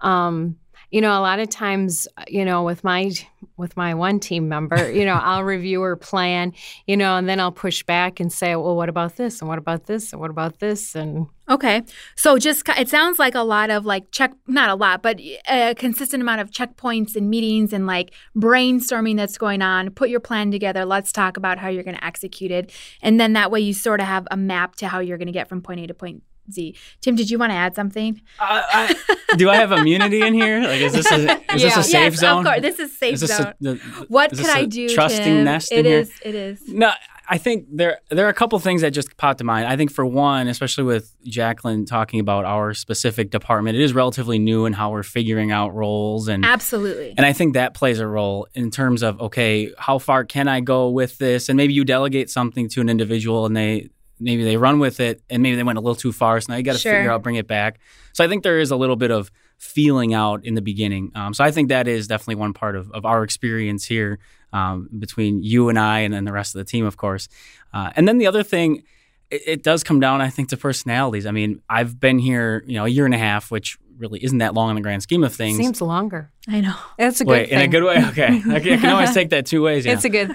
Um, 0.00 0.56
you 0.90 1.00
know, 1.00 1.18
a 1.18 1.20
lot 1.20 1.38
of 1.38 1.48
times, 1.48 2.08
uh, 2.16 2.24
you 2.28 2.44
know, 2.44 2.62
with 2.62 2.82
my 2.82 3.12
with 3.56 3.76
my 3.76 3.94
one 3.94 4.18
team 4.18 4.48
member, 4.48 4.90
you 4.90 5.04
know, 5.04 5.14
I'll 5.14 5.44
review 5.56 5.82
her 5.82 5.96
plan, 5.96 6.52
you 6.86 6.96
know, 6.96 7.16
and 7.16 7.28
then 7.28 7.38
I'll 7.40 7.52
push 7.52 7.82
back 7.82 8.20
and 8.20 8.32
say, 8.32 8.56
well, 8.56 8.74
what 8.74 8.88
about 8.88 9.16
this 9.16 9.40
and 9.40 9.48
what 9.48 9.58
about 9.58 9.86
this 9.86 10.12
and 10.12 10.20
what 10.20 10.30
about 10.30 10.58
this 10.58 10.94
and 10.94 11.26
Okay. 11.48 11.82
So 12.14 12.38
just 12.38 12.68
it 12.68 12.88
sounds 12.88 13.18
like 13.18 13.34
a 13.34 13.42
lot 13.42 13.70
of 13.70 13.84
like 13.84 14.12
check 14.12 14.32
not 14.46 14.70
a 14.70 14.76
lot, 14.76 15.02
but 15.02 15.20
uh, 15.48 15.70
a 15.70 15.74
consistent 15.74 16.22
amount 16.22 16.40
of 16.40 16.52
checkpoints 16.52 17.16
and 17.16 17.28
meetings 17.28 17.72
and 17.72 17.88
like 17.88 18.14
brainstorming 18.36 19.16
that's 19.16 19.36
going 19.36 19.60
on. 19.60 19.90
Put 19.90 20.10
your 20.10 20.20
plan 20.20 20.52
together. 20.52 20.84
Let's 20.84 21.10
talk 21.10 21.36
about 21.36 21.58
how 21.58 21.68
you're 21.68 21.82
going 21.82 21.96
to 21.96 22.04
execute 22.04 22.52
it. 22.52 22.72
And 23.02 23.18
then 23.18 23.32
that 23.32 23.50
way 23.50 23.58
you 23.58 23.74
sort 23.74 24.00
of 24.00 24.06
have 24.06 24.28
a 24.30 24.36
map 24.36 24.76
to 24.76 24.86
how 24.86 25.00
you're 25.00 25.18
going 25.18 25.26
to 25.26 25.32
get 25.32 25.48
from 25.48 25.60
point 25.60 25.80
A 25.80 25.88
to 25.88 25.94
point 25.94 26.22
Z. 26.52 26.76
Tim, 27.00 27.16
did 27.16 27.30
you 27.30 27.38
want 27.38 27.50
to 27.50 27.56
add 27.56 27.74
something? 27.74 28.20
Uh, 28.38 28.62
I, 28.72 29.16
do 29.36 29.50
I 29.50 29.56
have 29.56 29.72
immunity 29.72 30.22
in 30.22 30.34
here? 30.34 30.60
Like, 30.60 30.80
is 30.80 30.92
this 30.92 31.10
a, 31.10 31.16
is 31.54 31.62
yeah. 31.62 31.68
this 31.68 31.76
a 31.76 31.82
safe 31.82 32.12
yes, 32.12 32.20
zone? 32.20 32.46
Of 32.46 32.52
course, 32.52 32.62
this 32.62 32.78
is 32.78 32.96
safe 32.96 33.14
is 33.14 33.20
this 33.20 33.36
zone. 33.36 33.54
A, 33.64 33.74
what 34.08 34.30
could 34.30 34.46
I 34.46 34.64
do? 34.64 34.88
Trusting 34.88 35.24
Tim? 35.24 35.44
nest. 35.44 35.72
It 35.72 35.86
is. 35.86 36.12
It 36.24 36.34
is. 36.34 36.66
No, 36.68 36.92
I 37.32 37.38
think 37.38 37.66
there 37.70 38.00
there 38.10 38.26
are 38.26 38.28
a 38.28 38.34
couple 38.34 38.58
things 38.58 38.82
that 38.82 38.90
just 38.90 39.16
popped 39.16 39.38
to 39.38 39.44
mind. 39.44 39.68
I 39.68 39.76
think 39.76 39.92
for 39.92 40.04
one, 40.04 40.48
especially 40.48 40.82
with 40.82 41.14
Jacqueline 41.24 41.86
talking 41.86 42.18
about 42.18 42.44
our 42.44 42.74
specific 42.74 43.30
department, 43.30 43.76
it 43.76 43.82
is 43.82 43.94
relatively 43.94 44.40
new 44.40 44.66
in 44.66 44.72
how 44.72 44.90
we're 44.90 45.04
figuring 45.04 45.52
out 45.52 45.72
roles 45.72 46.26
and 46.26 46.44
absolutely. 46.44 47.14
And 47.16 47.24
I 47.24 47.32
think 47.32 47.54
that 47.54 47.72
plays 47.72 48.00
a 48.00 48.06
role 48.06 48.48
in 48.54 48.72
terms 48.72 49.04
of 49.04 49.20
okay, 49.20 49.72
how 49.78 49.98
far 49.98 50.24
can 50.24 50.48
I 50.48 50.60
go 50.60 50.90
with 50.90 51.18
this? 51.18 51.48
And 51.48 51.56
maybe 51.56 51.72
you 51.72 51.84
delegate 51.84 52.30
something 52.30 52.68
to 52.70 52.80
an 52.80 52.88
individual 52.88 53.46
and 53.46 53.56
they 53.56 53.90
maybe 54.20 54.44
they 54.44 54.56
run 54.56 54.78
with 54.78 55.00
it 55.00 55.22
and 55.30 55.42
maybe 55.42 55.56
they 55.56 55.62
went 55.62 55.78
a 55.78 55.80
little 55.80 55.96
too 55.96 56.12
far. 56.12 56.40
So 56.40 56.52
now 56.52 56.56
you 56.58 56.62
got 56.62 56.74
to 56.74 56.78
sure. 56.78 56.92
figure 56.92 57.10
out, 57.10 57.22
bring 57.22 57.36
it 57.36 57.46
back. 57.46 57.80
So 58.12 58.24
I 58.24 58.28
think 58.28 58.42
there 58.42 58.60
is 58.60 58.70
a 58.70 58.76
little 58.76 58.96
bit 58.96 59.10
of 59.10 59.30
feeling 59.56 60.14
out 60.14 60.44
in 60.44 60.54
the 60.54 60.62
beginning. 60.62 61.12
Um, 61.14 61.34
so 61.34 61.44
I 61.44 61.50
think 61.50 61.68
that 61.68 61.88
is 61.88 62.06
definitely 62.06 62.36
one 62.36 62.52
part 62.52 62.76
of, 62.76 62.90
of 62.92 63.04
our 63.04 63.22
experience 63.22 63.84
here 63.84 64.18
um, 64.52 64.88
between 64.98 65.42
you 65.42 65.68
and 65.68 65.78
I 65.78 66.00
and 66.00 66.12
then 66.12 66.24
the 66.24 66.32
rest 66.32 66.54
of 66.54 66.58
the 66.58 66.64
team, 66.64 66.84
of 66.84 66.96
course. 66.96 67.28
Uh, 67.72 67.90
and 67.96 68.06
then 68.06 68.18
the 68.18 68.26
other 68.26 68.42
thing, 68.42 68.82
it, 69.30 69.42
it, 69.46 69.62
does 69.62 69.84
come 69.84 70.00
down, 70.00 70.20
I 70.20 70.28
think, 70.28 70.48
to 70.48 70.56
personalities. 70.56 71.26
I 71.26 71.30
mean, 71.30 71.62
I've 71.68 72.00
been 72.00 72.18
here, 72.18 72.64
you 72.66 72.74
know, 72.74 72.84
a 72.84 72.88
year 72.88 73.04
and 73.04 73.14
a 73.14 73.18
half, 73.18 73.50
which 73.50 73.78
really 74.00 74.24
isn't 74.24 74.38
that 74.38 74.54
long 74.54 74.70
in 74.70 74.76
the 74.76 74.82
grand 74.82 75.02
scheme 75.02 75.22
of 75.22 75.34
things. 75.34 75.58
Seems 75.58 75.80
longer. 75.80 76.32
I 76.48 76.60
know. 76.60 76.74
That's 76.98 77.20
a 77.20 77.24
good 77.24 77.30
Wait, 77.30 77.50
thing. 77.50 77.58
in 77.58 77.64
a 77.64 77.68
good 77.68 77.84
way? 77.84 78.04
Okay. 78.08 78.26
I 78.26 78.60
can, 78.60 78.72
I 78.72 78.76
can 78.78 78.86
always 78.86 79.14
take 79.14 79.30
that 79.30 79.46
two 79.46 79.62
ways. 79.62 79.86
Yeah. 79.86 79.92
It's 79.92 80.04
a 80.04 80.08
good 80.08 80.34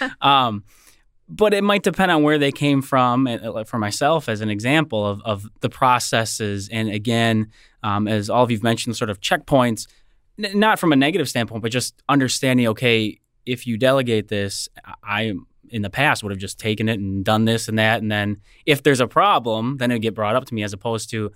um, 0.20 0.64
but 1.30 1.54
it 1.54 1.62
might 1.62 1.84
depend 1.84 2.10
on 2.10 2.22
where 2.22 2.38
they 2.38 2.50
came 2.50 2.82
from. 2.82 3.26
Uh, 3.26 3.64
for 3.64 3.78
myself, 3.78 4.28
as 4.28 4.40
an 4.40 4.50
example 4.50 5.06
of, 5.06 5.22
of 5.22 5.48
the 5.60 5.70
processes, 5.70 6.68
and 6.70 6.90
again, 6.90 7.50
um, 7.82 8.08
as 8.08 8.28
all 8.28 8.42
of 8.42 8.50
you've 8.50 8.64
mentioned, 8.64 8.96
sort 8.96 9.10
of 9.10 9.20
checkpoints, 9.20 9.86
n- 10.42 10.58
not 10.58 10.78
from 10.78 10.92
a 10.92 10.96
negative 10.96 11.28
standpoint, 11.28 11.62
but 11.62 11.70
just 11.70 12.02
understanding. 12.08 12.66
Okay, 12.68 13.20
if 13.46 13.66
you 13.66 13.78
delegate 13.78 14.28
this, 14.28 14.68
I 15.04 15.34
in 15.68 15.82
the 15.82 15.90
past 15.90 16.24
would 16.24 16.32
have 16.32 16.40
just 16.40 16.58
taken 16.58 16.88
it 16.88 16.98
and 16.98 17.24
done 17.24 17.44
this 17.44 17.68
and 17.68 17.78
that, 17.78 18.02
and 18.02 18.10
then 18.10 18.40
if 18.66 18.82
there's 18.82 19.00
a 19.00 19.06
problem, 19.06 19.76
then 19.76 19.90
it 19.92 19.94
would 19.94 20.02
get 20.02 20.14
brought 20.14 20.34
up 20.34 20.44
to 20.46 20.54
me 20.54 20.64
as 20.64 20.72
opposed 20.72 21.10
to, 21.10 21.30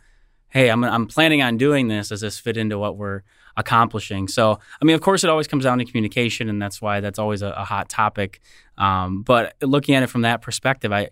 hey, 0.49 0.71
I'm 0.71 0.83
I'm 0.83 1.07
planning 1.07 1.41
on 1.41 1.57
doing 1.57 1.87
this. 1.87 2.09
Does 2.09 2.21
this 2.21 2.39
fit 2.39 2.57
into 2.57 2.79
what 2.79 2.97
we're 2.97 3.23
accomplishing. 3.57 4.29
So, 4.29 4.59
I 4.81 4.85
mean, 4.85 4.95
of 4.95 5.01
course, 5.01 5.25
it 5.25 5.31
always 5.31 5.47
comes 5.47 5.65
down 5.65 5.79
to 5.79 5.85
communication, 5.85 6.49
and 6.49 6.61
that's 6.61 6.83
why 6.83 7.01
that's 7.01 7.19
always 7.19 7.43
a, 7.43 7.51
a 7.51 7.65
hot 7.65 7.89
topic. 7.89 8.41
Um, 8.79 9.23
but 9.23 9.55
looking 9.63 9.95
at 9.95 10.03
it 10.03 10.09
from 10.09 10.23
that 10.23 10.43
perspective, 10.43 10.93
I, 10.93 11.11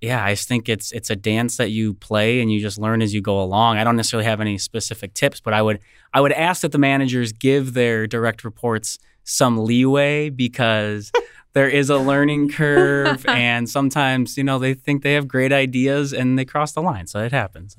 yeah, 0.00 0.24
I 0.24 0.32
just 0.32 0.48
think 0.48 0.68
it's 0.68 0.92
it's 0.92 1.10
a 1.10 1.16
dance 1.16 1.56
that 1.56 1.70
you 1.70 1.94
play 1.94 2.40
and 2.40 2.52
you 2.52 2.60
just 2.60 2.78
learn 2.78 3.00
as 3.00 3.14
you 3.14 3.22
go 3.22 3.40
along. 3.40 3.78
I 3.78 3.84
don't 3.84 3.96
necessarily 3.96 4.26
have 4.26 4.40
any 4.40 4.58
specific 4.58 5.14
tips, 5.14 5.40
but 5.40 5.54
I 5.54 5.62
would 5.62 5.80
I 6.12 6.20
would 6.20 6.32
ask 6.32 6.62
that 6.62 6.72
the 6.72 6.78
managers 6.78 7.32
give 7.32 7.74
their 7.74 8.06
direct 8.06 8.44
reports 8.44 8.98
some 9.24 9.64
leeway 9.64 10.28
because 10.28 11.10
there 11.54 11.68
is 11.68 11.88
a 11.88 11.96
learning 11.96 12.50
curve, 12.50 13.24
and 13.28 13.68
sometimes 13.68 14.36
you 14.36 14.44
know 14.44 14.58
they 14.58 14.74
think 14.74 15.02
they 15.02 15.14
have 15.14 15.26
great 15.26 15.52
ideas 15.52 16.12
and 16.12 16.38
they 16.38 16.44
cross 16.44 16.72
the 16.72 16.82
line, 16.82 17.06
so 17.06 17.20
it 17.20 17.32
happens. 17.32 17.76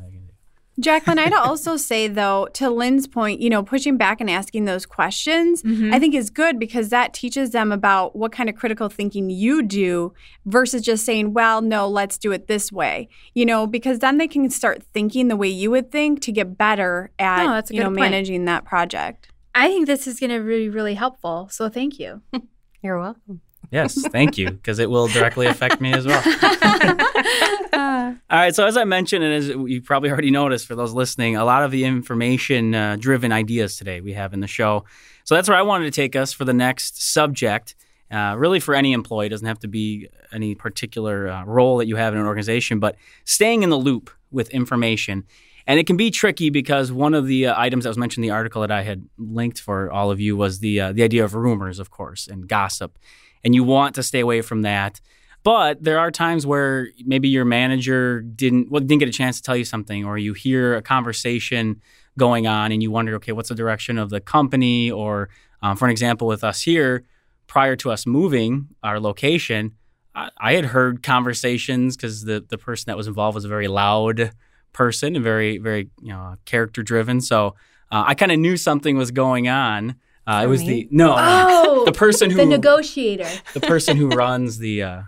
Jacqueline, 0.79 1.19
I'd 1.19 1.33
also 1.33 1.77
say 1.91 2.07
though, 2.07 2.47
to 2.53 2.69
Lynn's 2.69 3.07
point, 3.07 3.41
you 3.41 3.49
know, 3.49 3.63
pushing 3.63 3.97
back 3.97 4.19
and 4.19 4.29
asking 4.29 4.65
those 4.65 4.85
questions, 4.85 5.63
mm-hmm. 5.63 5.93
I 5.93 5.99
think 5.99 6.13
is 6.15 6.29
good 6.29 6.59
because 6.59 6.89
that 6.89 7.13
teaches 7.13 7.51
them 7.51 7.71
about 7.71 8.15
what 8.15 8.31
kind 8.31 8.49
of 8.49 8.55
critical 8.55 8.89
thinking 8.89 9.29
you 9.29 9.61
do 9.61 10.13
versus 10.45 10.81
just 10.81 11.05
saying, 11.05 11.33
well, 11.33 11.61
no, 11.61 11.87
let's 11.87 12.17
do 12.17 12.31
it 12.31 12.47
this 12.47 12.71
way. 12.71 13.09
You 13.33 13.45
know, 13.45 13.67
because 13.67 13.99
then 13.99 14.17
they 14.17 14.27
can 14.27 14.49
start 14.49 14.83
thinking 14.93 15.27
the 15.27 15.35
way 15.35 15.49
you 15.49 15.71
would 15.71 15.91
think 15.91 16.21
to 16.21 16.31
get 16.31 16.57
better 16.57 17.11
at, 17.19 17.45
oh, 17.45 17.73
you 17.73 17.79
know, 17.79 17.87
point. 17.87 17.99
managing 17.99 18.45
that 18.45 18.65
project. 18.65 19.29
I 19.53 19.69
think 19.69 19.87
this 19.87 20.05
is 20.05 20.19
going 20.19 20.31
to 20.31 20.45
be 20.45 20.67
really 20.69 20.95
helpful. 20.95 21.47
So 21.49 21.69
thank 21.69 21.97
you. 21.97 22.21
You're 22.81 22.99
welcome. 22.99 23.41
Yes, 23.71 24.01
thank 24.07 24.37
you, 24.37 24.51
because 24.51 24.79
it 24.79 24.89
will 24.89 25.07
directly 25.07 25.47
affect 25.47 25.81
me 25.81 25.93
as 25.93 26.05
well. 26.05 26.21
All 28.27 28.39
right, 28.39 28.55
so 28.55 28.65
as 28.65 28.77
I 28.77 28.83
mentioned, 28.83 29.23
and 29.23 29.33
as 29.33 29.49
you 29.49 29.81
probably 29.81 30.09
already 30.09 30.31
noticed 30.31 30.65
for 30.65 30.75
those 30.75 30.93
listening, 30.93 31.35
a 31.35 31.45
lot 31.45 31.63
of 31.63 31.71
the 31.71 31.85
information 31.85 32.73
uh, 32.73 32.95
driven 32.99 33.31
ideas 33.31 33.77
today 33.77 34.01
we 34.01 34.13
have 34.13 34.33
in 34.33 34.39
the 34.39 34.47
show. 34.47 34.85
So 35.23 35.35
that's 35.35 35.47
where 35.47 35.57
I 35.57 35.61
wanted 35.61 35.85
to 35.85 35.91
take 35.91 36.15
us 36.15 36.33
for 36.33 36.45
the 36.45 36.53
next 36.53 37.01
subject. 37.01 37.75
Uh, 38.11 38.35
really, 38.37 38.59
for 38.59 38.75
any 38.75 38.93
employee, 38.93 39.27
it 39.27 39.29
doesn't 39.29 39.47
have 39.47 39.59
to 39.59 39.67
be 39.67 40.09
any 40.31 40.55
particular 40.55 41.27
uh, 41.27 41.43
role 41.45 41.77
that 41.77 41.87
you 41.87 41.95
have 41.95 42.13
in 42.13 42.19
an 42.19 42.25
organization, 42.25 42.79
but 42.79 42.95
staying 43.25 43.63
in 43.63 43.69
the 43.69 43.77
loop 43.77 44.09
with 44.31 44.49
information. 44.49 45.23
And 45.67 45.79
it 45.79 45.87
can 45.87 45.97
be 45.97 46.11
tricky 46.11 46.49
because 46.49 46.91
one 46.91 47.13
of 47.13 47.25
the 47.25 47.47
uh, 47.47 47.55
items 47.59 47.83
that 47.83 47.89
was 47.89 47.97
mentioned 47.97 48.23
in 48.23 48.29
the 48.29 48.35
article 48.35 48.61
that 48.61 48.71
I 48.71 48.83
had 48.83 49.07
linked 49.17 49.59
for 49.59 49.91
all 49.91 50.11
of 50.11 50.19
you 50.19 50.37
was 50.37 50.59
the 50.59 50.79
uh, 50.79 50.91
the 50.91 51.03
idea 51.03 51.23
of 51.23 51.33
rumors, 51.33 51.79
of 51.79 51.89
course, 51.89 52.27
and 52.27 52.47
gossip. 52.47 52.97
And 53.45 53.55
you 53.55 53.63
want 53.63 53.95
to 53.95 54.03
stay 54.03 54.19
away 54.19 54.41
from 54.41 54.63
that. 54.63 54.99
But 55.43 55.83
there 55.83 55.99
are 55.99 56.09
times 56.09 56.47
where 56.47 56.89
maybe 57.05 57.29
your 57.29 57.45
manager 57.45 58.21
didn't 58.21 58.71
well 58.71 58.81
didn't 58.81 58.99
get 58.99 59.07
a 59.07 59.13
chance 59.13 59.37
to 59.37 59.43
tell 59.43 59.55
you 59.55 59.63
something, 59.63 60.03
or 60.03 60.17
you 60.17 60.33
hear 60.33 60.75
a 60.75 60.81
conversation 60.81 61.81
going 62.17 62.47
on 62.47 62.71
and 62.71 62.81
you 62.81 62.89
wonder, 62.89 63.13
okay, 63.15 63.31
what's 63.31 63.49
the 63.49 63.55
direction 63.55 63.99
of 63.99 64.09
the 64.09 64.19
company? 64.19 64.89
Or 64.89 65.29
um, 65.61 65.77
for 65.77 65.85
an 65.85 65.91
example, 65.91 66.27
with 66.27 66.43
us 66.43 66.63
here, 66.63 67.03
prior 67.45 67.75
to 67.75 67.91
us 67.91 68.07
moving 68.07 68.69
our 68.81 68.99
location, 68.99 69.75
I, 70.15 70.29
I 70.37 70.53
had 70.53 70.65
heard 70.65 71.03
conversations 71.03 71.95
because 71.95 72.23
the 72.23 72.43
the 72.49 72.57
person 72.57 72.85
that 72.87 72.97
was 72.97 73.07
involved 73.07 73.35
was 73.35 73.45
a 73.45 73.49
very 73.49 73.67
loud 73.67 74.31
person 74.73 75.15
and 75.15 75.23
very 75.23 75.59
very 75.59 75.89
you 76.01 76.09
know 76.09 76.37
character 76.45 76.81
driven. 76.81 77.21
So 77.21 77.55
uh, 77.91 78.03
I 78.07 78.15
kind 78.15 78.31
of 78.31 78.39
knew 78.39 78.57
something 78.57 78.97
was 78.97 79.11
going 79.11 79.47
on. 79.47 79.95
Uh, 80.27 80.41
it 80.43 80.47
was 80.47 80.61
me? 80.61 80.67
the 80.67 80.87
no 80.91 81.13
Oh, 81.17 81.85
the 81.85 81.91
person 81.91 82.29
who 82.31 82.37
the 82.37 82.45
negotiator. 82.45 83.27
the 83.53 83.59
person 83.61 83.95
who 83.97 84.09
runs 84.09 84.57
the 84.57 84.81
uh, 84.83 85.01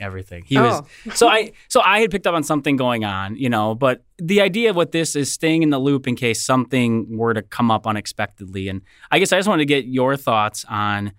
everything. 0.00 0.42
He 0.46 0.56
Oh. 0.58 0.84
was 1.06 1.18
so 1.18 1.28
I 1.28 1.52
so 1.68 1.80
I 1.82 2.00
had 2.00 2.10
picked 2.10 2.26
up 2.26 2.34
on 2.34 2.42
something 2.42 2.76
going 2.76 3.04
on, 3.04 3.36
you 3.36 3.48
know. 3.48 3.74
But 3.74 4.02
the 4.18 4.40
idea 4.40 4.70
of 4.70 4.76
what 4.76 4.92
this 4.92 5.14
is 5.14 5.32
staying 5.32 5.62
in 5.62 5.70
the 5.70 5.78
loop 5.78 6.08
in 6.08 6.16
case 6.16 6.42
something 6.44 7.16
were 7.16 7.34
to 7.34 7.42
come 7.42 7.70
up 7.70 7.86
unexpectedly. 7.86 8.68
And 8.68 8.82
I 9.10 9.18
guess 9.18 9.32
I 9.32 9.38
just 9.38 9.48
wanted 9.48 9.62
to 9.62 9.66
get 9.66 9.84
your 9.86 10.16
thoughts 10.16 10.64
on. 10.68 11.12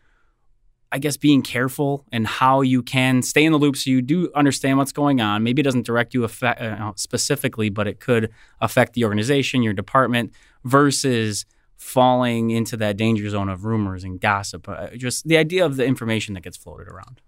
I 0.94 1.00
guess 1.00 1.16
being 1.16 1.42
careful 1.42 2.06
and 2.12 2.28
how 2.28 2.60
you 2.60 2.84
can 2.84 3.22
stay 3.22 3.46
in 3.46 3.54
the 3.54 3.58
loop 3.58 3.78
so 3.78 3.90
you 3.90 4.02
do 4.02 4.30
understand 4.36 4.78
what's 4.78 4.92
going 4.92 5.22
on. 5.22 5.42
Maybe 5.42 5.62
it 5.62 5.64
doesn't 5.64 5.86
direct 5.86 6.14
you 6.14 6.26
effect, 6.26 6.60
uh, 6.62 6.92
specifically, 6.98 7.70
but 7.70 7.88
it 7.88 8.02
could 8.02 8.30
affect 8.60 8.92
the 8.92 9.06
organization, 9.06 9.64
your 9.64 9.72
department, 9.72 10.34
versus 10.66 11.46
falling 11.82 12.52
into 12.52 12.78
that 12.78 12.96
danger 12.96 13.28
zone 13.28 13.50
of 13.50 13.66
rumors 13.66 14.04
and 14.04 14.22
gossip. 14.22 14.70
Uh, 14.70 14.88
just 14.96 15.28
the 15.28 15.36
idea 15.36 15.66
of 15.66 15.78
the 15.78 15.86
information 15.86 16.36
that 16.36 16.42
gets 16.42 16.56
floated 16.56 16.88
around. 16.88 17.22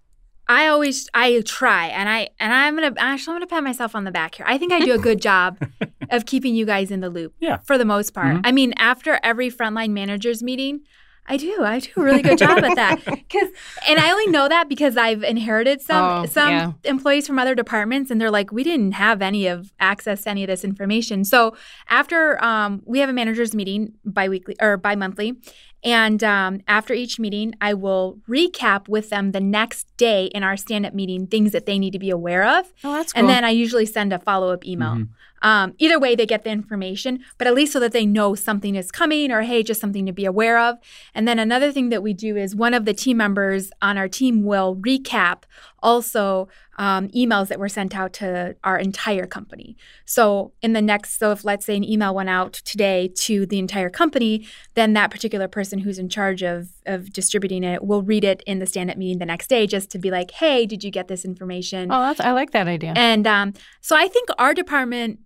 I 0.46 0.68
always 0.68 1.08
I 1.12 1.40
try 1.44 1.86
and 1.86 2.08
I 2.08 2.28
and 2.38 2.52
I'm 2.52 2.74
gonna 2.76 2.94
actually 2.98 3.32
I'm 3.32 3.36
gonna 3.40 3.46
pat 3.48 3.64
myself 3.64 3.96
on 3.96 4.04
the 4.04 4.10
back 4.12 4.36
here. 4.36 4.46
I 4.48 4.56
think 4.58 4.72
I 4.72 4.80
do 4.80 4.92
a 4.92 4.98
good 4.98 5.20
job 5.20 5.58
of 6.10 6.26
keeping 6.26 6.54
you 6.54 6.66
guys 6.66 6.90
in 6.90 7.00
the 7.00 7.10
loop. 7.10 7.34
Yeah. 7.40 7.56
For 7.64 7.76
the 7.78 7.84
most 7.84 8.14
part. 8.14 8.36
Mhm. 8.36 8.40
I 8.44 8.52
mean, 8.52 8.74
after 8.76 9.18
every 9.24 9.50
frontline 9.50 9.90
managers 9.90 10.42
meeting, 10.42 10.82
I 11.26 11.36
do. 11.38 11.62
I 11.64 11.78
do 11.80 11.88
a 11.96 12.02
really 12.02 12.20
good 12.22 12.36
job 12.38 12.62
at 12.62 12.76
that. 12.76 13.02
Cause 13.30 13.48
and 13.88 13.98
I 13.98 14.10
only 14.10 14.26
know 14.26 14.46
that 14.48 14.68
because 14.68 14.96
I've 14.96 15.22
inherited 15.22 15.80
some 15.80 16.04
Oh, 16.04 16.26
some 16.26 16.50
yeah. 16.50 16.72
employees 16.84 17.26
from 17.26 17.38
other 17.38 17.54
departments 17.54 18.10
and 18.10 18.20
they're 18.20 18.30
like, 18.30 18.52
we 18.52 18.62
didn't 18.62 18.92
have 18.92 19.22
any 19.22 19.46
of 19.46 19.72
access 19.80 20.22
to 20.24 20.30
any 20.30 20.44
of 20.44 20.48
this 20.48 20.64
information. 20.64 21.24
So 21.24 21.56
after 21.88 22.42
um, 22.44 22.82
we 22.84 22.98
have 22.98 23.08
a 23.08 23.12
managers 23.14 23.54
meeting 23.54 23.94
biweekly 24.04 24.56
or 24.60 24.76
bi-monthly 24.76 25.34
and 25.82 26.24
um, 26.24 26.60
after 26.66 26.94
each 26.94 27.18
meeting, 27.18 27.54
I 27.60 27.74
will 27.74 28.18
recap 28.28 28.88
with 28.88 29.10
them 29.10 29.32
the 29.32 29.40
next 29.40 29.86
day 29.98 30.26
in 30.26 30.42
our 30.42 30.56
stand 30.56 30.86
up 30.86 30.94
meeting 30.94 31.26
things 31.26 31.52
that 31.52 31.66
they 31.66 31.78
need 31.78 31.92
to 31.92 31.98
be 31.98 32.08
aware 32.10 32.42
of. 32.58 32.72
Oh, 32.82 32.92
that's 32.92 33.12
cool. 33.12 33.20
And 33.20 33.28
then 33.28 33.44
I 33.44 33.50
usually 33.50 33.84
send 33.86 34.12
a 34.12 34.18
follow 34.18 34.50
up 34.50 34.66
email. 34.66 34.94
Mhm. 34.94 35.08
Um, 35.44 35.74
either 35.78 36.00
way, 36.00 36.16
they 36.16 36.24
get 36.24 36.42
the 36.42 36.50
information, 36.50 37.22
but 37.36 37.46
at 37.46 37.54
least 37.54 37.74
so 37.74 37.80
that 37.80 37.92
they 37.92 38.06
know 38.06 38.34
something 38.34 38.74
is 38.74 38.90
coming 38.90 39.30
or, 39.30 39.42
hey, 39.42 39.62
just 39.62 39.80
something 39.80 40.06
to 40.06 40.12
be 40.12 40.24
aware 40.24 40.58
of. 40.58 40.78
And 41.14 41.28
then 41.28 41.38
another 41.38 41.70
thing 41.70 41.90
that 41.90 42.02
we 42.02 42.14
do 42.14 42.36
is 42.36 42.56
one 42.56 42.72
of 42.72 42.86
the 42.86 42.94
team 42.94 43.18
members 43.18 43.70
on 43.82 43.98
our 43.98 44.08
team 44.08 44.42
will 44.42 44.74
recap 44.76 45.42
also 45.80 46.48
um, 46.78 47.08
emails 47.08 47.48
that 47.48 47.60
were 47.60 47.68
sent 47.68 47.94
out 47.94 48.14
to 48.14 48.56
our 48.64 48.78
entire 48.78 49.26
company. 49.26 49.76
So, 50.06 50.52
in 50.62 50.72
the 50.72 50.80
next, 50.80 51.18
so 51.18 51.30
if 51.30 51.44
let's 51.44 51.66
say 51.66 51.76
an 51.76 51.84
email 51.84 52.14
went 52.14 52.30
out 52.30 52.54
today 52.54 53.12
to 53.16 53.46
the 53.46 53.58
entire 53.58 53.90
company, 53.90 54.46
then 54.72 54.94
that 54.94 55.10
particular 55.10 55.46
person 55.46 55.80
who's 55.80 55.98
in 55.98 56.08
charge 56.08 56.42
of, 56.42 56.70
of 56.86 57.12
distributing 57.12 57.62
it 57.62 57.84
will 57.84 58.02
read 58.02 58.24
it 58.24 58.42
in 58.46 58.58
the 58.58 58.66
stand 58.66 58.90
up 58.90 58.96
meeting 58.96 59.18
the 59.18 59.26
next 59.26 59.48
day 59.48 59.66
just 59.66 59.90
to 59.90 59.98
be 59.98 60.10
like, 60.10 60.30
hey, 60.32 60.66
did 60.66 60.82
you 60.82 60.90
get 60.90 61.06
this 61.06 61.24
information? 61.24 61.92
oh, 61.92 62.00
that's, 62.00 62.20
I 62.20 62.32
like 62.32 62.52
that 62.52 62.66
idea. 62.66 62.94
And 62.96 63.26
um, 63.26 63.52
so 63.80 63.94
I 63.94 64.08
think 64.08 64.28
our 64.38 64.54
department, 64.54 65.20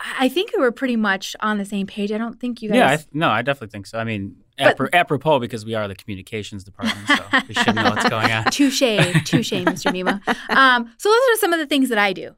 I 0.00 0.28
think 0.28 0.52
we 0.54 0.60
were 0.60 0.70
pretty 0.72 0.96
much 0.96 1.34
on 1.40 1.58
the 1.58 1.64
same 1.64 1.86
page. 1.86 2.12
I 2.12 2.18
don't 2.18 2.38
think 2.40 2.62
you 2.62 2.68
guys. 2.68 2.76
Yeah, 2.76 2.90
I 2.90 2.96
th- 2.96 3.08
no, 3.12 3.28
I 3.28 3.42
definitely 3.42 3.72
think 3.72 3.86
so. 3.86 3.98
I 3.98 4.04
mean, 4.04 4.36
But- 4.56 4.76
apro- 4.76 4.88
apropos 4.92 5.40
because 5.40 5.64
we 5.64 5.74
are 5.74 5.88
the 5.88 5.94
communications 5.96 6.62
department, 6.64 7.06
so 7.08 7.24
we 7.48 7.54
should 7.54 7.74
know 7.74 7.84
what's 7.90 8.08
going 8.08 8.30
on. 8.30 8.44
Touche, 8.50 8.78
touche, 9.24 9.52
Mr. 9.52 9.92
Muma. 9.92 10.20
Um, 10.56 10.92
so 10.98 11.08
those 11.08 11.18
are 11.32 11.36
some 11.38 11.52
of 11.52 11.58
the 11.58 11.66
things 11.66 11.88
that 11.88 11.98
I 11.98 12.12
do. 12.12 12.34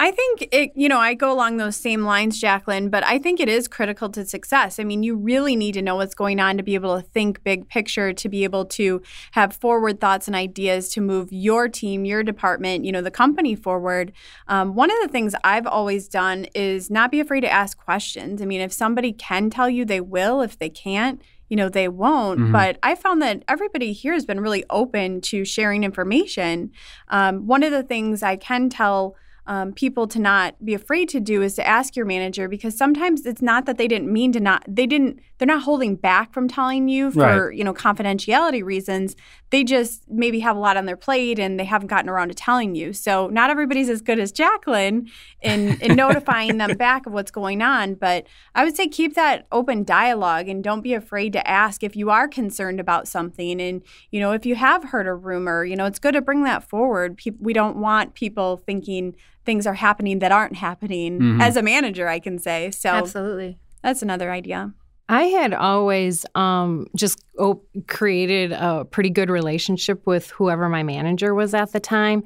I 0.00 0.12
think 0.12 0.48
it, 0.50 0.72
you 0.74 0.88
know, 0.88 0.98
I 0.98 1.12
go 1.12 1.30
along 1.30 1.58
those 1.58 1.76
same 1.76 2.04
lines, 2.04 2.40
Jacqueline, 2.40 2.88
but 2.88 3.04
I 3.04 3.18
think 3.18 3.38
it 3.38 3.50
is 3.50 3.68
critical 3.68 4.08
to 4.08 4.24
success. 4.24 4.78
I 4.80 4.84
mean, 4.84 5.02
you 5.02 5.14
really 5.14 5.54
need 5.56 5.72
to 5.72 5.82
know 5.82 5.96
what's 5.96 6.14
going 6.14 6.40
on 6.40 6.56
to 6.56 6.62
be 6.62 6.74
able 6.74 6.96
to 6.96 7.06
think 7.06 7.44
big 7.44 7.68
picture, 7.68 8.14
to 8.14 8.28
be 8.30 8.42
able 8.44 8.64
to 8.64 9.02
have 9.32 9.54
forward 9.54 10.00
thoughts 10.00 10.26
and 10.26 10.34
ideas 10.34 10.88
to 10.94 11.02
move 11.02 11.28
your 11.30 11.68
team, 11.68 12.06
your 12.06 12.22
department, 12.22 12.86
you 12.86 12.92
know, 12.92 13.02
the 13.02 13.10
company 13.10 13.54
forward. 13.54 14.10
Um, 14.48 14.74
one 14.74 14.90
of 14.90 14.96
the 15.02 15.08
things 15.08 15.34
I've 15.44 15.66
always 15.66 16.08
done 16.08 16.46
is 16.54 16.90
not 16.90 17.10
be 17.10 17.20
afraid 17.20 17.42
to 17.42 17.52
ask 17.52 17.76
questions. 17.76 18.40
I 18.40 18.46
mean, 18.46 18.62
if 18.62 18.72
somebody 18.72 19.12
can 19.12 19.50
tell 19.50 19.68
you, 19.68 19.84
they 19.84 20.00
will. 20.00 20.40
If 20.40 20.58
they 20.58 20.70
can't, 20.70 21.20
you 21.50 21.56
know, 21.58 21.68
they 21.68 21.88
won't. 21.88 22.40
Mhm. 22.40 22.52
But 22.52 22.78
I 22.82 22.94
found 22.94 23.20
that 23.20 23.42
everybody 23.46 23.92
here 23.92 24.14
has 24.14 24.24
been 24.24 24.40
really 24.40 24.64
open 24.70 25.20
to 25.22 25.44
sharing 25.44 25.84
information. 25.84 26.70
Um, 27.08 27.46
one 27.46 27.62
of 27.62 27.70
the 27.70 27.82
things 27.82 28.22
I 28.22 28.36
can 28.36 28.70
tell 28.70 29.14
um, 29.46 29.72
people 29.72 30.06
to 30.08 30.18
not 30.18 30.62
be 30.64 30.74
afraid 30.74 31.08
to 31.10 31.20
do 31.20 31.42
is 31.42 31.54
to 31.54 31.66
ask 31.66 31.96
your 31.96 32.06
manager 32.06 32.48
because 32.48 32.76
sometimes 32.76 33.26
it's 33.26 33.42
not 33.42 33.66
that 33.66 33.78
they 33.78 33.88
didn't 33.88 34.12
mean 34.12 34.32
to 34.32 34.40
not 34.40 34.64
they 34.68 34.86
didn't 34.86 35.20
they're 35.40 35.46
not 35.46 35.62
holding 35.62 35.96
back 35.96 36.34
from 36.34 36.48
telling 36.48 36.86
you 36.90 37.10
for 37.10 37.50
you 37.50 37.64
know 37.64 37.72
confidentiality 37.72 38.62
reasons. 38.62 39.16
They 39.48 39.64
just 39.64 40.04
maybe 40.08 40.40
have 40.40 40.54
a 40.54 40.58
lot 40.60 40.76
on 40.76 40.84
their 40.84 40.98
plate 40.98 41.38
and 41.38 41.58
they 41.58 41.64
haven't 41.64 41.88
gotten 41.88 42.10
around 42.10 42.28
to 42.28 42.34
telling 42.34 42.74
you. 42.74 42.92
So 42.92 43.26
not 43.28 43.48
everybody's 43.48 43.88
as 43.88 44.02
good 44.02 44.20
as 44.20 44.30
jacqueline 44.32 45.08
in, 45.40 45.80
in 45.80 45.96
notifying 46.04 46.58
them 46.58 46.76
back 46.76 47.06
of 47.06 47.14
what's 47.14 47.30
going 47.30 47.62
on. 47.62 47.94
But 47.94 48.26
i 48.54 48.62
would 48.64 48.76
say 48.76 48.86
keep 48.86 49.14
that 49.14 49.46
open 49.50 49.82
dialogue 49.82 50.46
and 50.46 50.62
don't 50.62 50.82
be 50.82 50.92
afraid 50.92 51.32
to 51.32 51.48
ask 51.48 51.82
if 51.82 51.96
you 51.96 52.10
are 52.10 52.28
concerned 52.28 52.78
about 52.78 53.08
something. 53.08 53.62
And 53.62 53.82
you 54.10 54.20
know 54.20 54.32
if 54.32 54.44
you 54.44 54.56
have 54.56 54.84
heard 54.84 55.06
a 55.06 55.14
rumor 55.14 55.64
you 55.64 55.74
know 55.74 55.86
it's 55.86 55.98
good 55.98 56.12
to 56.12 56.20
bring 56.20 56.44
that 56.44 56.68
forward. 56.68 57.16
Pe- 57.16 57.32
we 57.40 57.54
don't 57.54 57.78
want 57.78 58.12
people 58.12 58.58
thinking 58.58 59.16
things 59.46 59.66
are 59.66 59.74
happening 59.74 60.18
that 60.18 60.32
aren't 60.32 60.56
happening. 60.56 61.18
Mhm. 61.18 61.40
as 61.42 61.56
a 61.56 61.62
manager 61.62 62.08
i 62.08 62.18
can 62.20 62.38
say. 62.38 62.70
So 62.70 62.90
Absolutely. 62.90 63.58
that's 63.82 64.02
another 64.02 64.30
idea 64.30 64.74
I 65.10 65.24
had 65.24 65.52
always 65.52 66.24
um, 66.36 66.86
just 66.94 67.24
o- 67.36 67.60
created 67.88 68.52
a 68.52 68.84
pretty 68.84 69.10
good 69.10 69.28
relationship 69.28 70.06
with 70.06 70.30
whoever 70.30 70.68
my 70.68 70.84
manager 70.84 71.34
was 71.34 71.52
at 71.52 71.72
the 71.72 71.80
time. 71.80 72.22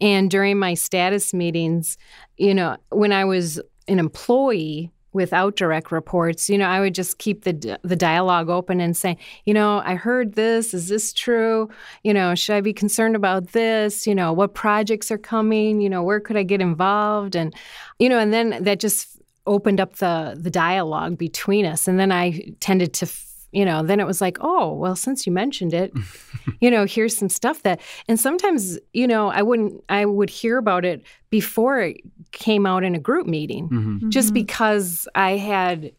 And 0.00 0.28
during 0.28 0.58
my 0.58 0.74
status 0.74 1.32
meetings, 1.32 1.96
you 2.36 2.52
know, 2.52 2.76
when 2.90 3.12
I 3.12 3.24
was 3.24 3.60
an 3.86 4.00
employee 4.00 4.90
without 5.12 5.54
direct 5.54 5.92
reports, 5.92 6.50
you 6.50 6.58
know, 6.58 6.66
I 6.66 6.80
would 6.80 6.92
just 6.92 7.18
keep 7.18 7.44
the 7.44 7.78
the 7.84 7.94
dialogue 7.94 8.50
open 8.50 8.80
and 8.80 8.96
say, 8.96 9.16
you 9.44 9.54
know, 9.54 9.80
I 9.84 9.94
heard 9.94 10.34
this. 10.34 10.74
Is 10.74 10.88
this 10.88 11.12
true? 11.12 11.68
You 12.02 12.12
know, 12.12 12.34
should 12.34 12.56
I 12.56 12.60
be 12.62 12.72
concerned 12.72 13.14
about 13.14 13.52
this? 13.52 14.08
You 14.08 14.14
know, 14.16 14.32
what 14.32 14.54
projects 14.54 15.12
are 15.12 15.18
coming? 15.18 15.80
You 15.80 15.88
know, 15.88 16.02
where 16.02 16.18
could 16.18 16.36
I 16.36 16.42
get 16.42 16.60
involved? 16.60 17.36
And 17.36 17.54
you 18.00 18.08
know, 18.08 18.18
and 18.18 18.32
then 18.32 18.64
that 18.64 18.80
just 18.80 19.13
opened 19.46 19.80
up 19.80 19.96
the 19.96 20.36
the 20.38 20.50
dialogue 20.50 21.18
between 21.18 21.66
us. 21.66 21.88
And 21.88 21.98
then 21.98 22.12
i 22.12 22.52
tended 22.60 22.92
to 22.94 23.06
you 23.54 23.64
know 23.64 23.82
then 23.82 24.00
it 24.00 24.06
was 24.06 24.20
like 24.20 24.36
oh 24.40 24.72
well 24.74 24.96
since 24.96 25.26
you 25.26 25.32
mentioned 25.32 25.72
it 25.72 25.92
you 26.60 26.70
know 26.70 26.84
here's 26.84 27.16
some 27.16 27.28
stuff 27.28 27.62
that 27.62 27.80
and 28.08 28.18
sometimes 28.18 28.78
you 28.92 29.06
know 29.06 29.28
i 29.28 29.40
wouldn't 29.40 29.82
i 29.88 30.04
would 30.04 30.28
hear 30.28 30.58
about 30.58 30.84
it 30.84 31.02
before 31.30 31.80
it 31.80 32.00
came 32.32 32.66
out 32.66 32.82
in 32.82 32.94
a 32.94 32.98
group 32.98 33.26
meeting 33.26 33.68
hmm 33.68 34.10
just 34.10 34.34
because 34.34 35.06
i 35.14 35.36
had 35.36 35.92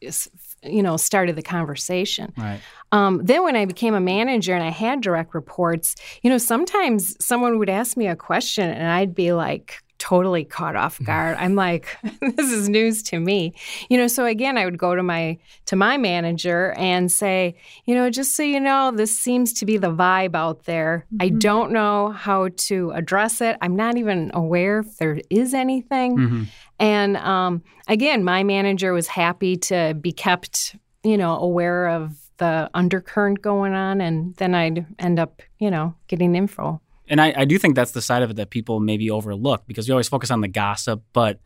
you 0.66 0.84
know 0.84 0.98
started 0.98 1.36
the 1.36 1.42
conversation. 1.42 2.34
Right. 2.38 2.60
um, 2.92 3.22
then 3.24 3.44
when 3.44 3.56
I 3.56 3.66
became 3.66 3.94
a 3.94 4.00
manager 4.00 4.54
and 4.54 4.64
I 4.64 4.70
had 4.70 5.02
direct 5.02 5.34
reports, 5.34 5.96
you 6.22 6.30
know, 6.30 6.38
sometimes 6.38 7.16
someone 7.24 7.60
would 7.60 7.70
ask 7.70 7.98
me 7.98 8.08
a 8.08 8.16
question 8.16 8.70
and 8.70 8.88
I'd 8.88 9.14
be 9.16 9.34
like 9.34 9.82
totally 9.98 10.44
caught 10.44 10.76
off 10.76 11.02
guard. 11.04 11.38
I'm 11.40 11.56
like, 11.56 11.98
this 12.22 12.52
is 12.52 12.68
news 12.70 13.02
to 13.04 13.20
me. 13.20 13.54
You 13.90 13.98
know, 13.98 14.08
so 14.08 14.26
again, 14.26 14.58
I 14.58 14.66
would 14.66 14.78
go 14.78 14.96
to 14.96 15.02
my 15.04 15.38
to 15.68 15.76
my 15.76 15.98
manager 15.98 16.74
and 16.78 17.12
say, 17.12 17.56
you 17.86 17.96
know, 17.96 18.10
just 18.10 18.36
so 18.36 18.44
you 18.44 18.60
know, 18.60 18.92
this 18.92 19.18
seems 19.18 19.54
to 19.54 19.66
be 19.66 19.78
the 19.78 19.92
vibe 19.92 20.36
out 20.36 20.66
there. 20.66 21.06
I 21.20 21.30
Mhm. 21.30 21.40
don't 21.40 21.72
know 21.72 22.10
how 22.12 22.50
to 22.68 22.92
address 22.92 23.42
it. 23.42 23.58
I'm 23.62 23.76
not 23.76 23.98
even 23.98 24.32
aware 24.34 24.80
if 24.80 24.98
there 24.98 25.20
is 25.30 25.54
anything. 25.54 26.18
hmm 26.18 26.44
And 26.78 27.16
um, 27.18 27.64
again, 27.88 28.24
my 28.24 28.44
manager 28.44 28.92
was 28.92 29.08
happy 29.08 29.56
to 29.58 29.94
be 29.94 30.12
kept, 30.12 30.76
you 31.04 31.18
know, 31.18 31.38
aware 31.40 31.88
of 31.88 32.18
the 32.38 32.70
undercurrent 32.74 33.42
going 33.42 33.74
on, 33.74 34.02
and 34.02 34.36
then 34.36 34.54
I'd 34.54 34.86
end 35.00 35.20
up, 35.20 35.42
you 35.58 35.72
know, 35.72 35.96
getting 36.10 36.36
info. 36.36 36.82
And 37.08 37.22
I, 37.22 37.34
I 37.38 37.46
do 37.46 37.58
think 37.58 37.76
that's 37.76 37.92
the 37.92 38.02
side 38.02 38.24
of 38.24 38.32
it 38.32 38.36
that 38.38 38.50
people 38.50 38.80
maybe 38.80 39.12
overlook 39.12 39.64
because 39.68 39.88
we 39.88 39.92
always 39.92 40.08
focus 40.10 40.32
on 40.32 40.42
the 40.42 40.48
gossip, 40.48 41.04
but 41.14 41.40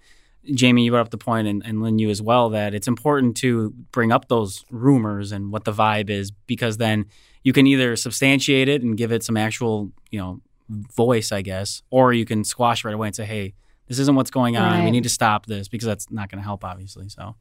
Jamie, 0.54 0.86
you 0.86 0.92
brought 0.92 1.02
up 1.02 1.10
the 1.10 1.18
point, 1.18 1.48
and, 1.50 1.62
and 1.66 1.82
Lynn, 1.84 2.00
you 2.00 2.10
as 2.10 2.22
well, 2.22 2.50
that 2.52 2.74
it's 2.74 2.88
important 2.88 3.36
to 3.38 3.72
bring 3.92 4.12
up 4.14 4.30
those 4.30 4.64
rumors 4.72 5.34
and 5.34 5.52
what 5.52 5.66
the 5.66 5.74
vibe 5.74 6.10
is, 6.10 6.32
because 6.48 6.78
then 6.78 7.06
you 7.44 7.52
can 7.52 7.68
either 7.68 7.96
substantiate 7.98 8.70
it 8.70 8.82
and 8.82 8.98
give 8.98 9.12
it 9.12 9.22
some 9.22 9.36
actual, 9.36 9.92
you 10.12 10.20
know, 10.20 10.40
voice, 10.70 11.34
I 11.34 11.42
guess, 11.42 11.82
or 11.90 12.14
you 12.14 12.24
can 12.26 12.46
squash 12.46 12.86
right 12.86 12.94
away 12.96 13.08
and 13.08 13.16
say, 13.16 13.26
"Hey, 13.26 13.54
this 13.88 14.00
isn't 14.00 14.16
what's 14.16 14.32
going 14.32 14.56
on. 14.56 14.72
Right. 14.80 14.86
We 14.86 14.92
need 14.92 15.04
to 15.04 15.10
stop 15.10 15.46
this," 15.46 15.68
because 15.68 15.86
that's 15.88 16.10
not 16.10 16.30
going 16.32 16.40
to 16.40 16.44
help, 16.46 16.64
obviously. 16.64 17.10
So, 17.10 17.22
all 17.24 17.36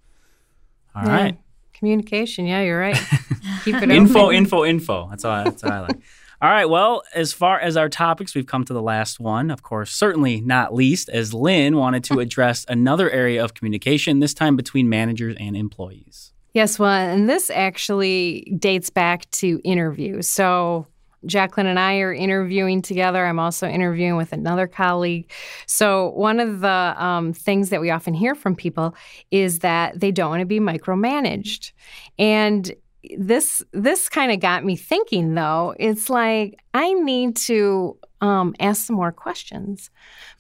Yeah. 1.04 1.08
right, 1.12 1.38
Communication. 1.74 2.46
Yeah, 2.46 2.62
you're 2.62 2.80
right. 2.80 2.98
Keep 3.64 3.76
it 3.76 3.90
info, 3.92 4.32
info, 4.32 4.64
info. 4.64 5.08
That's 5.08 5.24
all. 5.24 5.32
I, 5.32 5.44
that's 5.44 5.62
all 5.62 5.70
I 5.70 5.80
like. 5.80 5.98
All 6.40 6.48
right. 6.48 6.66
Well, 6.66 7.02
as 7.14 7.32
far 7.32 7.58
as 7.58 7.76
our 7.76 7.88
topics, 7.88 8.32
we've 8.32 8.46
come 8.46 8.64
to 8.66 8.72
the 8.72 8.82
last 8.82 9.18
one. 9.18 9.50
Of 9.50 9.64
course, 9.64 9.90
certainly 9.90 10.40
not 10.40 10.72
least, 10.72 11.08
as 11.08 11.34
Lynn 11.34 11.76
wanted 11.76 12.04
to 12.04 12.20
address 12.20 12.64
another 12.68 13.10
area 13.10 13.42
of 13.42 13.54
communication, 13.54 14.20
this 14.20 14.34
time 14.34 14.54
between 14.54 14.88
managers 14.88 15.36
and 15.40 15.56
employees. 15.56 16.32
Yes, 16.54 16.78
well, 16.78 16.90
and 16.90 17.28
this 17.28 17.50
actually 17.50 18.56
dates 18.56 18.88
back 18.88 19.28
to 19.32 19.60
interviews. 19.64 20.28
So 20.28 20.86
Jacqueline 21.26 21.66
and 21.66 21.78
I 21.78 21.98
are 21.98 22.14
interviewing 22.14 22.82
together. 22.82 23.26
I'm 23.26 23.40
also 23.40 23.66
interviewing 23.68 24.16
with 24.16 24.32
another 24.32 24.68
colleague. 24.68 25.28
So 25.66 26.10
one 26.10 26.38
of 26.38 26.60
the 26.60 26.94
um, 26.96 27.32
things 27.32 27.70
that 27.70 27.80
we 27.80 27.90
often 27.90 28.14
hear 28.14 28.36
from 28.36 28.54
people 28.54 28.94
is 29.32 29.58
that 29.60 29.98
they 29.98 30.12
don't 30.12 30.30
want 30.30 30.40
to 30.40 30.46
be 30.46 30.60
micromanaged, 30.60 31.72
and 32.16 32.72
this 33.16 33.62
this 33.72 34.08
kind 34.08 34.32
of 34.32 34.40
got 34.40 34.64
me 34.64 34.76
thinking. 34.76 35.34
Though 35.34 35.74
it's 35.78 36.10
like 36.10 36.60
I 36.74 36.92
need 36.92 37.36
to 37.36 37.98
um, 38.20 38.54
ask 38.58 38.86
some 38.86 38.96
more 38.96 39.12
questions 39.12 39.90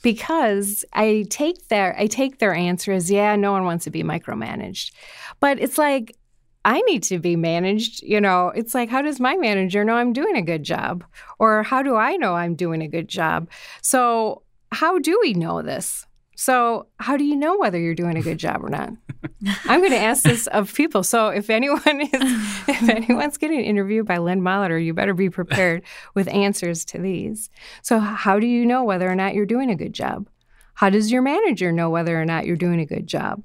because 0.02 0.84
I 0.92 1.26
take 1.30 1.68
their 1.68 1.98
I 1.98 2.06
take 2.06 2.38
their 2.38 2.54
answer 2.54 2.92
as 2.92 3.10
yeah, 3.10 3.36
no 3.36 3.52
one 3.52 3.64
wants 3.64 3.84
to 3.84 3.90
be 3.90 4.02
micromanaged. 4.02 4.92
But 5.40 5.60
it's 5.60 5.78
like, 5.78 6.16
I 6.64 6.80
need 6.82 7.02
to 7.04 7.18
be 7.18 7.36
managed. 7.36 8.02
You 8.02 8.20
know, 8.20 8.48
it's 8.48 8.74
like, 8.74 8.90
how 8.90 9.02
does 9.02 9.20
my 9.20 9.36
manager 9.36 9.84
know 9.84 9.94
I'm 9.94 10.12
doing 10.12 10.36
a 10.36 10.42
good 10.42 10.64
job? 10.64 11.04
Or 11.38 11.62
how 11.62 11.82
do 11.82 11.96
I 11.96 12.16
know 12.16 12.34
I'm 12.34 12.54
doing 12.54 12.82
a 12.82 12.88
good 12.88 13.08
job? 13.08 13.48
So, 13.82 14.42
how 14.70 14.98
do 14.98 15.18
we 15.22 15.32
know 15.32 15.62
this? 15.62 16.06
So, 16.40 16.86
how 17.00 17.16
do 17.16 17.24
you 17.24 17.34
know 17.34 17.58
whether 17.58 17.80
you're 17.80 17.96
doing 17.96 18.16
a 18.16 18.22
good 18.22 18.38
job 18.38 18.64
or 18.64 18.68
not? 18.68 18.90
I'm 19.64 19.80
going 19.80 19.90
to 19.90 19.98
ask 19.98 20.22
this 20.22 20.46
of 20.46 20.72
people. 20.72 21.02
So, 21.02 21.30
if 21.30 21.50
anyone 21.50 22.00
is, 22.00 22.08
if 22.12 22.88
anyone's 22.88 23.38
getting 23.38 23.60
interviewed 23.60 24.06
by 24.06 24.18
Lynn 24.18 24.40
Molitor, 24.40 24.82
you 24.82 24.94
better 24.94 25.14
be 25.14 25.30
prepared 25.30 25.82
with 26.14 26.28
answers 26.28 26.84
to 26.86 26.98
these. 26.98 27.50
So, 27.82 27.98
how 27.98 28.38
do 28.38 28.46
you 28.46 28.64
know 28.64 28.84
whether 28.84 29.10
or 29.10 29.16
not 29.16 29.34
you're 29.34 29.46
doing 29.46 29.68
a 29.68 29.74
good 29.74 29.92
job? 29.92 30.28
How 30.74 30.90
does 30.90 31.10
your 31.10 31.22
manager 31.22 31.72
know 31.72 31.90
whether 31.90 32.16
or 32.16 32.24
not 32.24 32.46
you're 32.46 32.54
doing 32.54 32.78
a 32.78 32.86
good 32.86 33.08
job? 33.08 33.44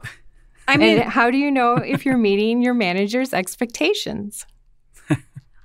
I 0.67 0.77
mean, 0.77 0.99
and 0.99 1.09
how 1.09 1.31
do 1.31 1.37
you 1.39 1.49
know 1.49 1.77
if 1.77 2.05
you're 2.05 2.15
meeting 2.15 2.61
your 2.61 2.75
manager's 2.75 3.33
expectations? 3.33 4.45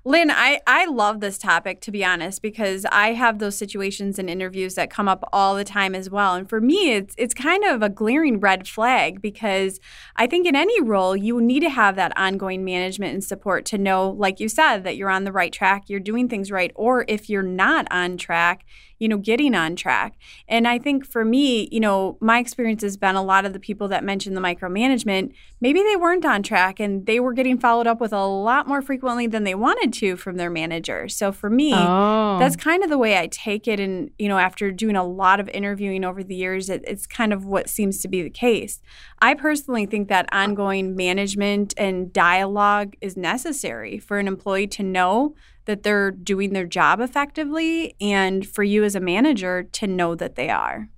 Lynn, 0.08 0.30
I, 0.30 0.62
I 0.66 0.86
love 0.86 1.20
this 1.20 1.36
topic, 1.36 1.82
to 1.82 1.90
be 1.90 2.02
honest, 2.02 2.40
because 2.40 2.86
I 2.90 3.12
have 3.12 3.40
those 3.40 3.58
situations 3.58 4.18
and 4.18 4.30
interviews 4.30 4.74
that 4.76 4.88
come 4.88 5.06
up 5.06 5.22
all 5.34 5.54
the 5.54 5.64
time 5.64 5.94
as 5.94 6.08
well. 6.08 6.34
And 6.34 6.48
for 6.48 6.62
me, 6.62 6.92
it's, 6.92 7.14
it's 7.18 7.34
kind 7.34 7.62
of 7.62 7.82
a 7.82 7.90
glaring 7.90 8.40
red 8.40 8.66
flag 8.66 9.20
because 9.20 9.80
I 10.16 10.26
think 10.26 10.46
in 10.46 10.56
any 10.56 10.80
role, 10.80 11.14
you 11.14 11.42
need 11.42 11.60
to 11.60 11.68
have 11.68 11.94
that 11.96 12.16
ongoing 12.16 12.64
management 12.64 13.12
and 13.12 13.22
support 13.22 13.66
to 13.66 13.76
know, 13.76 14.08
like 14.08 14.40
you 14.40 14.48
said, 14.48 14.82
that 14.84 14.96
you're 14.96 15.10
on 15.10 15.24
the 15.24 15.32
right 15.32 15.52
track, 15.52 15.90
you're 15.90 16.00
doing 16.00 16.26
things 16.26 16.50
right, 16.50 16.72
or 16.74 17.04
if 17.06 17.28
you're 17.28 17.42
not 17.42 17.86
on 17.90 18.16
track, 18.16 18.64
you 18.98 19.08
know, 19.08 19.16
getting 19.18 19.54
on 19.54 19.76
track. 19.76 20.16
And 20.48 20.66
I 20.66 20.78
think 20.78 21.06
for 21.06 21.24
me, 21.24 21.68
you 21.70 21.80
know, 21.80 22.16
my 22.20 22.38
experience 22.38 22.82
has 22.82 22.96
been 22.96 23.14
a 23.14 23.22
lot 23.22 23.44
of 23.44 23.52
the 23.52 23.60
people 23.60 23.88
that 23.88 24.04
mentioned 24.04 24.36
the 24.36 24.40
micromanagement, 24.40 25.32
maybe 25.60 25.82
they 25.82 25.96
weren't 25.96 26.24
on 26.24 26.42
track 26.42 26.80
and 26.80 27.06
they 27.06 27.20
were 27.20 27.32
getting 27.32 27.58
followed 27.58 27.86
up 27.86 28.00
with 28.00 28.12
a 28.12 28.26
lot 28.26 28.66
more 28.66 28.82
frequently 28.82 29.26
than 29.26 29.44
they 29.44 29.54
wanted 29.54 29.92
to 29.94 30.16
from 30.16 30.36
their 30.36 30.50
manager. 30.50 31.08
So 31.08 31.32
for 31.32 31.48
me, 31.50 31.72
Oh, 31.74 32.38
that's 32.38 32.56
kind 32.56 32.82
of 32.82 32.90
the 32.90 32.98
way 32.98 33.18
I 33.18 33.26
take 33.28 33.66
it. 33.68 33.80
And, 33.80 34.10
you 34.18 34.28
know, 34.28 34.38
after 34.38 34.70
doing 34.70 34.96
a 34.96 35.04
lot 35.04 35.40
of 35.40 35.48
interviewing 35.50 36.04
over 36.04 36.22
the 36.22 36.34
years, 36.34 36.68
it, 36.68 36.82
it's 36.86 37.06
kind 37.06 37.32
of 37.32 37.44
what 37.44 37.68
seems 37.68 38.00
to 38.02 38.08
be 38.08 38.22
the 38.22 38.30
case. 38.30 38.80
I 39.20 39.34
personally 39.34 39.86
think 39.86 40.08
that 40.08 40.28
ongoing 40.32 40.94
management 40.96 41.74
and 41.76 42.12
dialogue 42.12 42.94
is 43.00 43.16
necessary 43.16 43.98
for 43.98 44.18
an 44.18 44.28
employee 44.28 44.66
to 44.68 44.82
know 44.82 45.34
that 45.68 45.84
they're 45.84 46.10
doing 46.10 46.52
their 46.54 46.66
job 46.66 46.98
effectively 46.98 47.94
and 48.00 48.44
for 48.48 48.64
you 48.64 48.82
as 48.82 48.96
a 48.96 49.00
manager 49.00 49.62
to 49.62 49.86
know 49.86 50.14
that 50.16 50.34
they 50.34 50.48
are. 50.50 50.88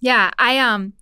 Yeah, 0.00 0.30
I 0.38 0.58
um 0.58 0.94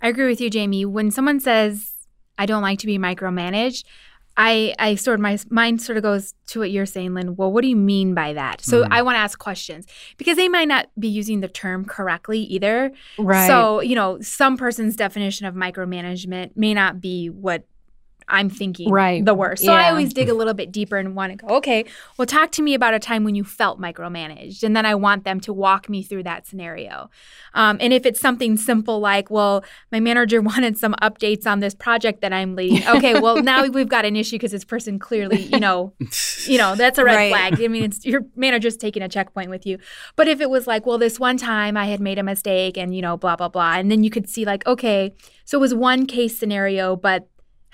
I 0.00 0.08
agree 0.08 0.26
with 0.28 0.40
you, 0.40 0.48
Jamie. 0.48 0.86
When 0.86 1.10
someone 1.10 1.40
says 1.40 1.92
I 2.38 2.46
don't 2.46 2.62
like 2.62 2.78
to 2.80 2.86
be 2.86 2.96
micromanaged, 2.98 3.84
I 4.36 4.74
I 4.78 4.94
sort 4.94 5.14
of 5.14 5.20
my 5.20 5.36
mind 5.50 5.82
sort 5.82 5.96
of 5.96 6.02
goes 6.04 6.34
to 6.48 6.60
what 6.60 6.70
you're 6.70 6.86
saying, 6.86 7.14
Lynn. 7.14 7.34
Well, 7.36 7.50
what 7.52 7.62
do 7.62 7.68
you 7.68 7.76
mean 7.76 8.14
by 8.14 8.32
that? 8.34 8.60
So 8.60 8.82
Mhm. 8.84 8.88
I 8.90 9.02
want 9.02 9.16
to 9.16 9.20
ask 9.20 9.38
questions 9.38 9.86
because 10.16 10.36
they 10.36 10.48
might 10.48 10.68
not 10.68 10.86
be 10.98 11.08
using 11.08 11.40
the 11.40 11.48
term 11.48 11.84
correctly 11.84 12.40
either. 12.40 12.92
right. 13.18 13.46
So, 13.48 13.80
you 13.80 13.94
know, 13.96 14.20
some 14.20 14.56
person's 14.56 14.94
definition 14.96 15.46
of 15.46 15.54
micromanagement 15.54 16.56
may 16.56 16.72
not 16.74 17.00
be 17.00 17.30
what 17.30 17.64
I'm 18.28 18.48
thinking 18.50 18.90
Right. 18.90 19.24
the 19.24 19.34
worst. 19.34 19.64
So 19.64 19.72
I 19.72 19.90
always 19.90 20.12
dig 20.12 20.28
a 20.28 20.34
little 20.34 20.54
bit 20.54 20.72
deeper 20.72 20.96
and 20.96 21.14
want 21.14 21.32
to 21.32 21.36
go, 21.36 21.46
okay, 21.56 21.84
well, 22.16 22.26
talk 22.26 22.50
to 22.52 22.62
me 22.62 22.74
about 22.74 22.94
a 22.94 22.98
time 22.98 23.24
when 23.24 23.34
you 23.34 23.44
felt 23.44 23.80
micromanaged. 23.80 24.62
And 24.62 24.76
then 24.76 24.86
I 24.86 24.94
want 24.94 25.24
them 25.24 25.40
to 25.40 25.52
walk 25.52 25.88
me 25.88 26.02
through 26.02 26.22
that 26.24 26.46
scenario. 26.46 27.10
Um, 27.54 27.76
and 27.80 27.92
if 27.92 28.06
it's 28.06 28.20
something 28.20 28.56
simple 28.56 29.00
like, 29.00 29.30
well, 29.30 29.64
my 29.92 30.00
manager 30.00 30.40
wanted 30.52 30.78
some 30.78 30.94
updates 31.02 31.46
on 31.46 31.60
this 31.60 31.74
project 31.74 32.20
that 32.22 32.32
I'm 32.32 32.54
leading. 32.56 32.86
Okay, 32.86 33.20
well, 33.20 33.42
now 33.42 33.66
we've 33.68 33.88
got 33.88 34.04
an 34.04 34.16
issue 34.16 34.36
because 34.36 34.52
this 34.52 34.64
person 34.64 34.98
clearly, 34.98 35.42
you 35.42 35.60
know, 35.60 35.92
you 36.46 36.58
know, 36.58 36.74
that's 36.74 36.98
a 36.98 37.04
red 37.04 37.14
Right. 37.16 37.30
flag. 37.30 37.62
I 37.62 37.68
mean, 37.68 37.84
it's 37.84 38.04
your 38.04 38.22
manager's 38.36 38.76
taking 38.76 39.02
a 39.02 39.08
checkpoint 39.08 39.50
with 39.50 39.66
you. 39.66 39.78
But 40.16 40.28
if 40.28 40.40
it 40.40 40.50
was 40.50 40.66
like, 40.66 40.86
well, 40.86 40.98
this 40.98 41.18
one 41.20 41.36
time 41.36 41.76
I 41.76 41.86
had 41.86 42.00
made 42.00 42.18
a 42.18 42.22
mistake 42.22 42.76
and, 42.76 42.94
you 42.94 43.02
know, 43.02 43.16
blah, 43.16 43.36
blah, 43.36 43.48
blah. 43.48 43.74
And 43.74 43.90
then 43.90 44.02
you 44.04 44.10
could 44.10 44.28
see, 44.28 44.44
like, 44.44 44.66
okay, 44.66 45.14
so 45.44 45.58
it 45.58 45.60
was 45.60 45.74
one 45.74 46.06
case 46.06 46.38
scenario, 46.38 46.96
but 46.96 47.28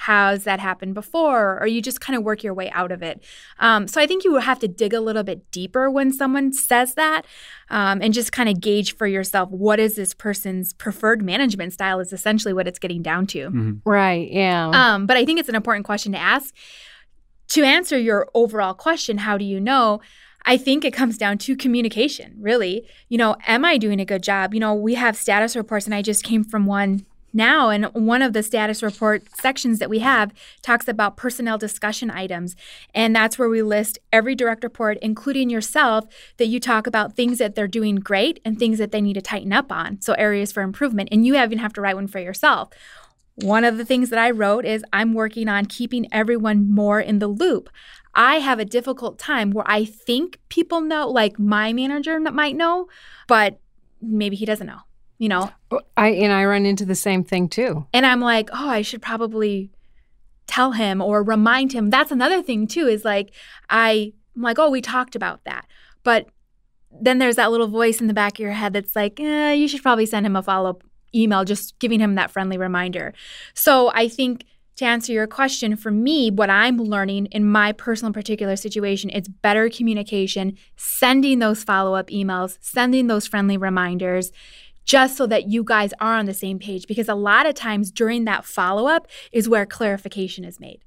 has 0.07 0.45
that 0.45 0.61
happened 0.61 0.95
before? 0.95 1.61
Or 1.61 1.67
you 1.67 1.83
just 1.83 2.01
kind 2.01 2.17
of 2.17 2.23
work 2.23 2.43
your 2.43 2.55
way 2.55 2.71
out 2.71 2.91
of 2.91 3.03
it. 3.03 3.23
Um, 3.59 3.87
so 3.87 4.01
I 4.01 4.07
think 4.07 4.25
you 4.25 4.33
would 4.33 4.45
have 4.45 4.59
to 4.61 4.69
dig 4.69 4.95
a 4.95 5.01
little 5.01 5.23
bit 5.23 5.51
deeper 5.51 5.91
when 5.91 6.11
someone 6.11 6.55
says 6.55 6.95
that 6.95 7.27
um, 7.69 8.01
and 8.01 8.15
just 8.15 8.33
kind 8.33 8.49
of 8.49 8.61
gauge 8.61 8.97
for 8.97 9.07
yourself 9.07 9.51
what 9.51 9.79
is 9.79 9.97
this 9.97 10.15
person's 10.15 10.73
preferred 10.73 11.21
management 11.23 11.75
style, 11.75 12.01
is 12.01 12.15
essentially 12.15 12.55
what 12.55 12.67
it's 12.67 12.79
getting 12.79 13.03
down 13.03 13.27
to. 13.27 13.51
Mhm. 13.51 13.81
right. 13.85 14.31
Yeah. 14.33 14.71
Um, 14.73 15.05
but 15.05 15.19
I 15.19 15.27
think 15.27 15.39
it's 15.39 15.51
an 15.51 15.55
important 15.55 15.85
question 15.85 16.13
to 16.13 16.19
ask. 16.19 16.55
To 17.49 17.63
answer 17.63 17.99
your 17.99 18.31
overall 18.33 18.73
question, 18.75 19.19
how 19.19 19.37
do 19.37 19.45
you 19.45 19.61
know? 19.61 20.01
I 20.47 20.57
think 20.57 20.85
it 20.87 20.93
comes 20.95 21.19
down 21.19 21.37
to 21.39 21.55
communication, 21.57 22.37
really. 22.41 22.87
You 23.11 23.19
know, 23.19 23.37
am 23.47 23.67
I 23.67 23.77
doing 23.77 24.01
a 24.01 24.07
good 24.07 24.23
job? 24.23 24.55
You 24.55 24.61
know, 24.61 24.73
we 24.73 24.95
have 24.95 25.15
status 25.17 25.55
reports, 25.57 25.85
and 25.85 25.95
I 25.95 26.01
just 26.01 26.25
came 26.25 26.43
from 26.45 26.65
one 26.65 27.05
now. 27.33 27.71
in 27.71 27.85
one 27.85 28.23
of 28.23 28.33
the 28.33 28.43
status 28.43 28.83
report 28.83 29.25
sections 29.37 29.79
that 29.79 29.91
we 29.91 30.01
have 30.01 30.33
talks 30.63 30.89
about 30.89 31.17
personnel 31.17 31.59
discussion 31.59 32.11
items. 32.11 32.57
And 32.95 33.15
that's 33.15 33.39
where 33.39 33.49
we 33.49 33.63
list 33.63 33.99
every 34.13 34.35
direct 34.35 34.65
report, 34.65 34.99
including 35.03 35.51
yourself, 35.51 36.05
that 36.39 36.47
you 36.47 36.61
talk 36.61 36.87
about 36.87 37.15
things 37.15 37.39
that 37.39 37.55
they're 37.55 37.69
doing 37.69 37.97
great 37.97 38.41
and 38.45 38.59
things 38.59 38.79
that 38.79 38.93
they 38.93 39.01
need 39.01 39.15
to 39.15 39.23
tighten 39.23 39.53
up 39.53 39.71
on. 39.71 40.01
So 40.01 40.15
areas 40.15 40.53
for 40.53 40.63
improvement. 40.63 41.09
And 41.13 41.27
you 41.27 41.37
even 41.41 41.59
have 41.59 41.73
to 41.75 41.81
write 41.81 41.97
one 41.97 42.09
for 42.09 42.19
yourself. 42.19 42.71
One 43.37 43.65
of 43.65 43.79
the 43.79 43.85
things 43.85 44.11
that 44.11 44.19
I 44.19 44.31
wrote 44.31 44.65
is 44.65 44.85
I'm 44.93 45.15
working 45.15 45.49
on 45.49 45.67
keeping 45.67 46.07
everyone 46.13 46.71
more 46.71 47.01
in 47.01 47.21
the 47.21 47.29
loop. 47.29 47.71
I 48.15 48.37
have 48.37 48.59
a 48.59 48.65
difficult 48.65 49.19
time 49.19 49.53
where 49.53 49.65
I 49.69 49.85
think 49.85 50.39
people 50.49 50.81
know, 50.81 51.09
like 51.09 51.39
my 51.39 51.73
manager 51.73 52.19
might 52.19 52.57
know, 52.57 52.89
but 53.29 53.61
maybe 54.03 54.37
he 54.37 54.45
doesn't 54.45 54.67
know, 54.67 54.81
you 55.21 55.29
know? 55.29 55.51
I 55.99 56.09
and 56.09 56.33
I 56.33 56.45
run 56.47 56.67
into 56.67 56.87
the 56.87 56.97
same 56.97 57.23
thing 57.23 57.49
too. 57.49 57.87
And 57.93 58.07
I'm 58.07 58.21
like, 58.21 58.49
oh, 58.53 58.69
I 58.69 58.83
should 58.83 59.03
probably 59.03 59.71
tell 60.47 60.73
him 60.73 61.01
or 61.01 61.23
remind 61.23 61.73
him. 61.73 61.91
That's 61.91 62.11
another 62.11 62.43
thing 62.43 62.67
too, 62.67 62.89
is 62.89 63.05
like 63.05 63.31
I 63.69 64.15
I'm 64.35 64.43
like, 64.43 64.59
oh, 64.59 64.71
we 64.71 64.81
talked 64.81 65.15
about 65.15 65.45
that. 65.45 65.67
But 66.03 66.31
then 66.91 67.19
there's 67.19 67.37
that 67.37 67.51
little 67.51 67.69
voice 67.69 68.01
in 68.01 68.07
the 68.07 68.15
back 68.15 68.35
of 68.35 68.41
your 68.41 68.53
head 68.53 68.73
that's 68.73 68.97
like, 68.97 69.21
eh, 69.21 69.53
you 69.53 69.69
should 69.69 69.83
probably 69.83 70.07
send 70.07 70.25
him 70.25 70.35
a 70.35 70.43
follow-up 70.43 70.83
email, 71.15 71.45
just 71.45 71.79
giving 71.79 72.01
him 72.01 72.15
that 72.15 72.31
friendly 72.31 72.57
reminder. 72.57 73.13
So 73.55 73.93
I 73.95 74.09
think 74.09 74.45
to 74.77 74.87
answer 74.87 75.13
your 75.13 75.27
question, 75.27 75.77
for 75.77 75.91
me, 75.91 76.31
what 76.31 76.49
I'm 76.49 76.79
learning 76.79 77.27
in 77.27 77.45
my 77.45 77.73
personal 77.73 78.13
particular 78.13 78.57
situation, 78.57 79.11
it's 79.11 79.29
better 79.29 79.69
communication, 79.69 80.57
sending 80.77 81.39
those 81.39 81.63
follow-up 81.63 82.09
emails, 82.09 82.57
sending 82.61 83.07
those 83.07 83.27
friendly 83.27 83.59
reminders 83.59 84.33
just 84.91 85.13
so 85.19 85.25
that 85.33 85.43
you 85.53 85.63
guys 85.75 85.91
are 86.01 86.15
on 86.21 86.27
the 86.27 86.35
same 86.45 86.59
page 86.59 86.83
because 86.93 87.09
a 87.09 87.15
lot 87.31 87.45
of 87.47 87.55
times 87.55 87.91
during 88.01 88.25
that 88.25 88.45
follow-up 88.45 89.07
is 89.39 89.49
where 89.53 89.65
clarification 89.79 90.43
is 90.51 90.57
made 90.67 90.81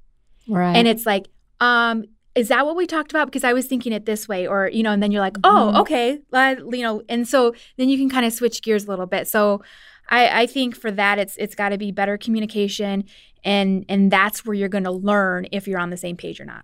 Right. 0.47 0.75
and 0.77 0.85
it's 0.91 1.05
like 1.05 1.25
um 1.69 2.03
is 2.35 2.47
that 2.49 2.65
what 2.65 2.75
we 2.75 2.85
talked 2.95 3.11
about 3.15 3.25
because 3.27 3.43
i 3.51 3.53
was 3.53 3.65
thinking 3.67 3.93
it 3.93 4.05
this 4.05 4.27
way 4.31 4.41
or 4.53 4.59
you 4.77 4.83
know 4.85 4.91
and 4.95 5.01
then 5.01 5.11
you're 5.13 5.21
like 5.29 5.37
oh 5.43 5.71
Mhm. 5.73 5.79
okay 5.81 6.07
you 6.77 6.81
know 6.85 6.95
and 7.07 7.27
so 7.33 7.53
then 7.77 7.87
you 7.91 7.97
can 7.97 8.09
kind 8.09 8.25
of 8.25 8.33
switch 8.33 8.61
gears 8.65 8.83
a 8.85 8.89
little 8.89 9.05
bit 9.15 9.27
so 9.27 9.61
I, 10.09 10.41
I 10.41 10.45
think 10.47 10.75
for 10.75 10.91
that 10.91 11.15
it's 11.23 11.35
it's 11.37 11.55
got 11.55 11.69
to 11.69 11.77
be 11.77 11.91
better 11.91 12.17
communication 12.17 13.05
and 13.45 13.85
and 13.87 14.11
that's 14.11 14.45
where 14.45 14.53
you're 14.53 14.67
going 14.77 14.83
to 14.83 14.91
learn 15.11 15.47
if 15.53 15.65
you're 15.67 15.79
on 15.79 15.91
the 15.91 15.97
same 16.05 16.17
page 16.17 16.41
or 16.41 16.45
not. 16.45 16.63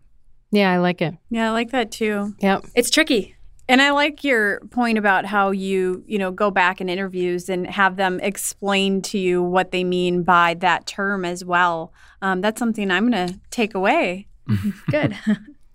Yeah, 0.52 0.70
I 0.74 0.78
like 0.80 1.02
it. 1.02 1.14
Yeah, 1.30 1.48
I 1.50 1.52
like 1.52 1.72
that 1.72 1.90
too. 1.92 2.36
Yep. 2.42 2.66
It's 2.76 2.90
tricky. 2.90 3.36
And 3.70 3.84
I 3.84 3.92
like 3.92 4.24
your 4.24 4.62
point 4.72 4.98
about 4.98 5.26
how 5.26 5.52
you, 5.52 6.04
you 6.08 6.18
know, 6.18 6.32
go 6.32 6.50
back 6.50 6.82
in 6.82 6.90
interviews 6.90 7.50
and 7.50 7.68
have 7.68 7.98
them 7.98 8.20
explain 8.22 9.04
to 9.04 9.20
you 9.20 9.44
what 9.44 9.70
they 9.70 9.84
mean 9.84 10.24
by 10.24 10.56
that 10.56 10.88
term 10.88 11.24
as 11.24 11.46
well. 11.46 11.94
Um, 12.24 12.42
that's 12.42 12.58
something 12.58 12.90
I'm 12.90 13.12
going 13.12 13.28
to 13.28 13.40
take 13.52 13.76
away. 13.76 14.28
Good. 14.90 15.16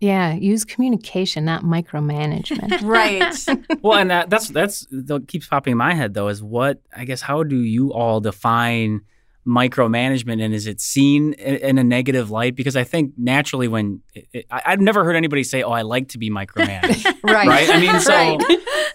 Yeah, 0.00 0.34
use 0.34 0.64
communication, 0.64 1.44
not 1.44 1.62
micromanagement. 1.62 2.82
Right. 2.82 3.32
well, 3.82 3.98
and 3.98 4.10
that, 4.10 4.28
that's 4.28 4.48
that's 4.48 4.86
that 4.90 5.28
keeps 5.28 5.46
popping 5.46 5.72
in 5.72 5.78
my 5.78 5.94
head 5.94 6.14
though 6.14 6.28
is 6.28 6.42
what 6.42 6.82
I 6.94 7.04
guess 7.04 7.22
how 7.22 7.44
do 7.44 7.56
you 7.56 7.92
all 7.92 8.20
define 8.20 9.02
micromanagement 9.46 10.42
and 10.42 10.54
is 10.54 10.66
it 10.66 10.80
seen 10.80 11.34
in, 11.34 11.78
a 11.78 11.84
negative 11.84 12.30
light? 12.30 12.54
Because 12.54 12.76
I 12.76 12.84
think 12.84 13.12
naturally 13.18 13.68
when 13.68 14.00
it, 14.14 14.26
it, 14.32 14.46
I, 14.50 14.62
I've 14.66 14.80
never 14.80 15.04
heard 15.04 15.16
anybody 15.16 15.44
say, 15.44 15.62
"Oh, 15.62 15.70
I 15.70 15.82
like 15.82 16.08
to 16.08 16.18
be 16.18 16.30
micromanaged." 16.30 17.04
right. 17.24 17.46
right? 17.46 17.70
I 17.70 17.80
mean, 17.80 18.00
so 18.00 18.12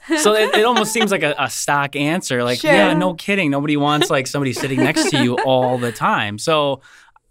Right. 0.09 0.19
so 0.21 0.33
it, 0.33 0.55
it 0.55 0.65
almost 0.65 0.91
seems 0.91 1.11
like 1.11 1.21
a, 1.23 1.35
a 1.37 1.49
stock 1.49 1.95
answer. 1.95 2.43
Like, 2.43 2.59
Sure. 2.59 2.71
yeah, 2.71 2.93
no 2.93 3.13
kidding. 3.13 3.51
Nobody 3.51 3.77
wants 3.77 4.09
like 4.09 4.25
somebody 4.25 4.53
sitting 4.53 4.79
next 4.79 5.11
to 5.11 5.23
you 5.23 5.37
all 5.45 5.77
the 5.77 5.91
time. 5.91 6.39
So 6.39 6.81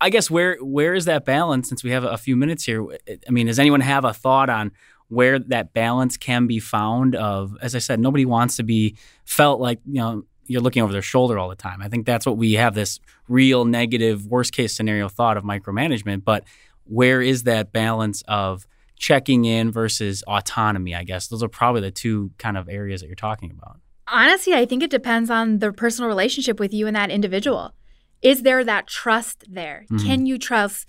I 0.00 0.10
guess 0.10 0.30
where 0.30 0.56
where 0.60 0.94
is 0.94 1.06
that 1.06 1.24
balance? 1.24 1.68
Since 1.68 1.82
we 1.82 1.90
have 1.90 2.04
a 2.04 2.16
few 2.16 2.36
minutes 2.36 2.64
here, 2.64 2.86
I 3.26 3.30
mean, 3.30 3.46
does 3.48 3.58
anyone 3.58 3.80
have 3.80 4.04
a 4.04 4.14
thought 4.14 4.48
on 4.48 4.70
where 5.08 5.40
that 5.40 5.72
balance 5.72 6.16
can 6.16 6.46
be 6.46 6.60
found? 6.60 7.16
Of 7.16 7.56
as 7.60 7.74
I 7.74 7.80
said, 7.80 7.98
nobody 7.98 8.24
wants 8.24 8.56
to 8.58 8.62
be 8.62 8.96
felt 9.24 9.60
like 9.60 9.80
you 9.84 9.94
know 10.00 10.22
you're 10.48 10.60
looking 10.60 10.82
over 10.82 10.92
their 10.92 11.02
shoulder 11.02 11.38
all 11.38 11.48
the 11.48 11.54
time. 11.56 11.80
I 11.82 11.88
think 11.88 12.06
that's 12.06 12.26
what 12.26 12.36
we 12.36 12.54
have 12.54 12.74
this 12.74 12.98
real 13.28 13.64
negative 13.64 14.26
worst 14.26 14.52
case 14.52 14.74
scenario 14.74 15.08
thought 15.08 15.36
of 15.36 15.44
micromanagement. 15.44 16.24
But 16.24 16.44
where 16.84 17.22
is 17.22 17.44
that 17.44 17.72
balance 17.72 18.22
of 18.26 18.66
checking 18.96 19.44
in 19.44 19.70
versus 19.70 20.22
autonomy? 20.26 20.94
I 20.94 21.04
guess 21.04 21.28
those 21.28 21.42
are 21.42 21.48
probably 21.48 21.82
the 21.82 21.90
two 21.90 22.32
kind 22.38 22.56
of 22.56 22.68
areas 22.68 23.00
that 23.00 23.06
you're 23.06 23.14
talking 23.14 23.50
about. 23.50 23.78
Honestly, 24.10 24.54
I 24.54 24.64
think 24.64 24.82
it 24.82 24.90
depends 24.90 25.30
on 25.30 25.58
the 25.58 25.70
personal 25.70 26.08
relationship 26.08 26.58
with 26.58 26.72
you 26.72 26.86
and 26.86 26.96
that 26.96 27.10
individual. 27.10 27.74
Is 28.22 28.42
there 28.42 28.64
that 28.64 28.86
trust 28.86 29.44
there? 29.48 29.84
Mhm. 29.90 30.04
Can 30.04 30.26
you 30.26 30.38
trust? 30.38 30.86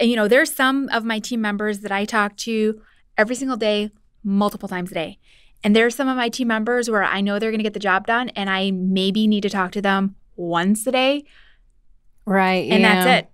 You 0.00 0.16
know, 0.16 0.28
there's 0.28 0.52
some 0.52 0.88
of 0.90 1.04
my 1.04 1.20
team 1.20 1.40
members 1.40 1.80
that 1.80 1.92
I 1.92 2.04
talk 2.04 2.36
to 2.38 2.80
every 3.16 3.36
single 3.36 3.56
day, 3.56 3.90
multiple 4.24 4.68
times 4.68 4.90
a 4.90 4.94
day. 4.94 5.18
And 5.66 5.74
there's 5.74 5.96
some 5.96 6.06
of 6.06 6.16
my 6.16 6.28
team 6.28 6.46
members 6.46 6.88
where 6.88 7.02
I 7.02 7.20
know 7.20 7.40
they're 7.40 7.50
going 7.50 7.58
to 7.58 7.64
get 7.64 7.72
the 7.74 7.80
job 7.80 8.06
done 8.06 8.28
and 8.36 8.48
I 8.48 8.70
maybe 8.70 9.26
need 9.26 9.40
to 9.40 9.50
talk 9.50 9.72
to 9.72 9.82
them 9.82 10.14
once 10.36 10.86
a 10.86 10.92
day 10.92 11.24
Right. 12.24 12.70
and 12.70 12.82
yeah. 12.82 13.04
that's 13.04 13.24
it. 13.24 13.30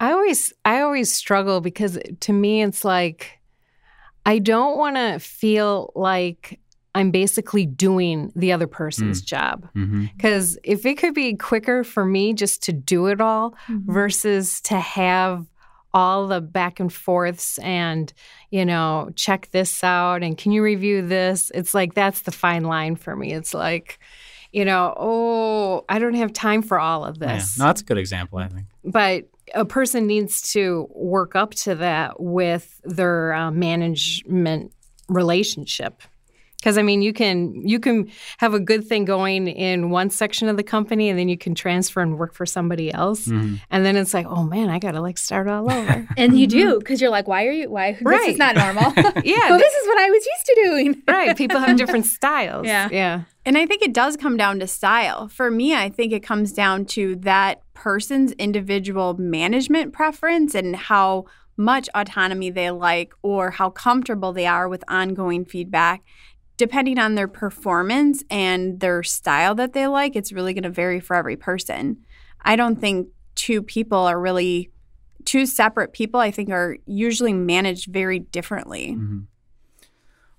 I 0.00 0.12
always 0.12 0.54
I 0.64 0.80
always 0.80 1.12
struggle 1.12 1.60
because 1.60 1.98
to 2.20 2.32
me 2.32 2.62
it's 2.62 2.82
like 2.82 3.40
I 4.24 4.38
don't 4.38 4.78
want 4.78 4.96
to 4.96 5.18
feel 5.18 5.92
like 5.94 6.60
I'm 6.94 7.10
basically 7.10 7.66
doing 7.66 8.32
the 8.34 8.50
other 8.52 8.66
person's 8.66 9.20
job. 9.20 9.68
Mm-hmm. 9.76 10.06
Cuz 10.18 10.56
if 10.64 10.86
it 10.86 10.94
could 10.96 11.12
be 11.12 11.34
quicker 11.36 11.84
for 11.84 12.06
me 12.06 12.32
just 12.32 12.62
to 12.62 12.72
do 12.72 13.08
it 13.08 13.20
all 13.20 13.54
versus 13.68 14.62
to 14.62 14.80
have 14.80 15.44
all 15.94 16.26
the 16.26 16.40
back 16.40 16.80
and 16.80 16.92
forths 16.92 17.56
and 17.60 18.12
you 18.50 18.64
know 18.66 19.08
check 19.14 19.48
this 19.52 19.82
out 19.84 20.22
and 20.22 20.36
can 20.36 20.52
you 20.52 20.62
review 20.62 21.00
this 21.06 21.50
it's 21.54 21.72
like 21.72 21.94
that's 21.94 22.22
the 22.22 22.32
fine 22.32 22.64
line 22.64 22.96
for 22.96 23.14
me 23.16 23.32
it's 23.32 23.54
like 23.54 23.98
you 24.52 24.64
know 24.64 24.92
oh 24.98 25.84
i 25.88 25.98
don't 26.00 26.14
have 26.14 26.32
time 26.32 26.60
for 26.62 26.78
all 26.80 27.04
of 27.04 27.16
Yeah. 27.20 27.36
this 27.36 27.56
No, 27.58 27.66
that's 27.66 27.80
a 27.80 27.84
good 27.84 27.98
example, 27.98 28.38
I 28.40 28.48
think. 28.48 28.66
but 28.84 29.28
a 29.54 29.64
person 29.64 30.06
needs 30.06 30.52
to 30.52 30.88
work 30.90 31.36
up 31.36 31.52
to 31.54 31.74
that 31.76 32.18
with 32.18 32.80
their 32.82 33.32
uh, 33.34 33.50
management 33.52 34.72
relationship 35.08 36.02
because 36.64 36.78
i 36.78 36.82
mean 36.82 37.02
you 37.02 37.12
can 37.12 37.54
you 37.68 37.78
can 37.78 38.10
have 38.38 38.54
a 38.54 38.58
good 38.60 38.86
thing 38.86 39.04
going 39.04 39.48
in 39.48 39.90
one 39.90 40.08
section 40.08 40.48
of 40.48 40.56
the 40.56 40.62
company 40.62 41.10
and 41.10 41.18
then 41.18 41.28
you 41.28 41.36
can 41.36 41.54
transfer 41.54 42.00
and 42.00 42.18
work 42.18 42.32
for 42.34 42.46
somebody 42.46 42.90
else 42.92 43.26
Mhm. 43.26 43.60
and 43.70 43.84
then 43.84 43.96
it's 43.96 44.14
like 44.14 44.26
oh 44.26 44.44
man 44.44 44.70
i 44.70 44.78
gotta 44.78 45.00
like 45.02 45.18
start 45.18 45.46
all 45.46 45.70
over 45.70 46.08
And 46.16 46.38
you 46.38 46.46
do 46.46 46.78
because 46.78 47.00
you're 47.00 47.10
like, 47.10 47.28
why 47.28 47.44
are 47.46 47.50
you? 47.52 47.68
Why? 47.70 47.98
right. 48.02 48.18
This 48.18 48.28
is 48.34 48.38
not 48.38 48.54
normal. 48.56 48.92
yeah 49.24 49.50
well, 49.50 49.58
this 49.58 49.74
is 49.74 49.86
what 49.88 49.98
I 49.98 50.08
was 50.10 50.24
used 50.34 50.46
to 50.46 50.60
doing. 50.64 51.02
right 51.08 51.36
people 51.36 51.58
have 51.58 51.76
different 51.76 52.06
styles 52.06 52.66
Yeah. 52.66 52.88
yeah 52.90 53.22
And 53.44 53.58
I 53.58 53.66
think 53.66 53.82
it 53.82 53.92
does 53.92 54.16
come 54.16 54.36
down 54.38 54.58
to 54.60 54.66
style. 54.66 55.28
For 55.28 55.50
me, 55.50 55.74
I 55.74 55.90
think 55.90 56.12
it 56.12 56.22
comes 56.22 56.52
down 56.52 56.86
to 56.96 57.16
that 57.16 57.60
person's 57.74 58.32
individual 58.32 59.14
management 59.18 59.92
preference 59.92 60.54
and 60.54 60.74
how 60.76 61.26
much 61.56 61.88
autonomy 61.94 62.50
they 62.50 62.70
like 62.70 63.12
or 63.22 63.50
how 63.50 63.68
comfortable 63.70 64.32
they 64.32 64.46
are 64.46 64.66
with 64.68 64.82
ongoing 64.88 65.44
feedback. 65.44 66.02
Depending 66.56 66.98
on 66.98 67.14
their 67.14 67.28
performance 67.28 68.22
and 68.30 68.80
their 68.80 69.02
style 69.02 69.54
that 69.56 69.72
they 69.72 69.86
like, 69.86 70.14
it's 70.14 70.32
really 70.32 70.54
going 70.54 70.62
to 70.62 70.70
vary 70.70 71.00
for 71.00 71.16
every 71.16 71.36
person. 71.36 71.98
I 72.42 72.56
don't 72.56 72.80
think 72.80 73.08
two 73.34 73.62
people 73.62 73.98
are 73.98 74.20
really 74.20 74.70
two 75.24 75.46
separate 75.46 75.92
people, 75.92 76.20
I 76.20 76.30
think, 76.30 76.50
are 76.50 76.76
usually 76.86 77.32
managed 77.32 77.92
very 77.92 78.18
differently. 78.18 78.94
Mhm. 78.96 79.26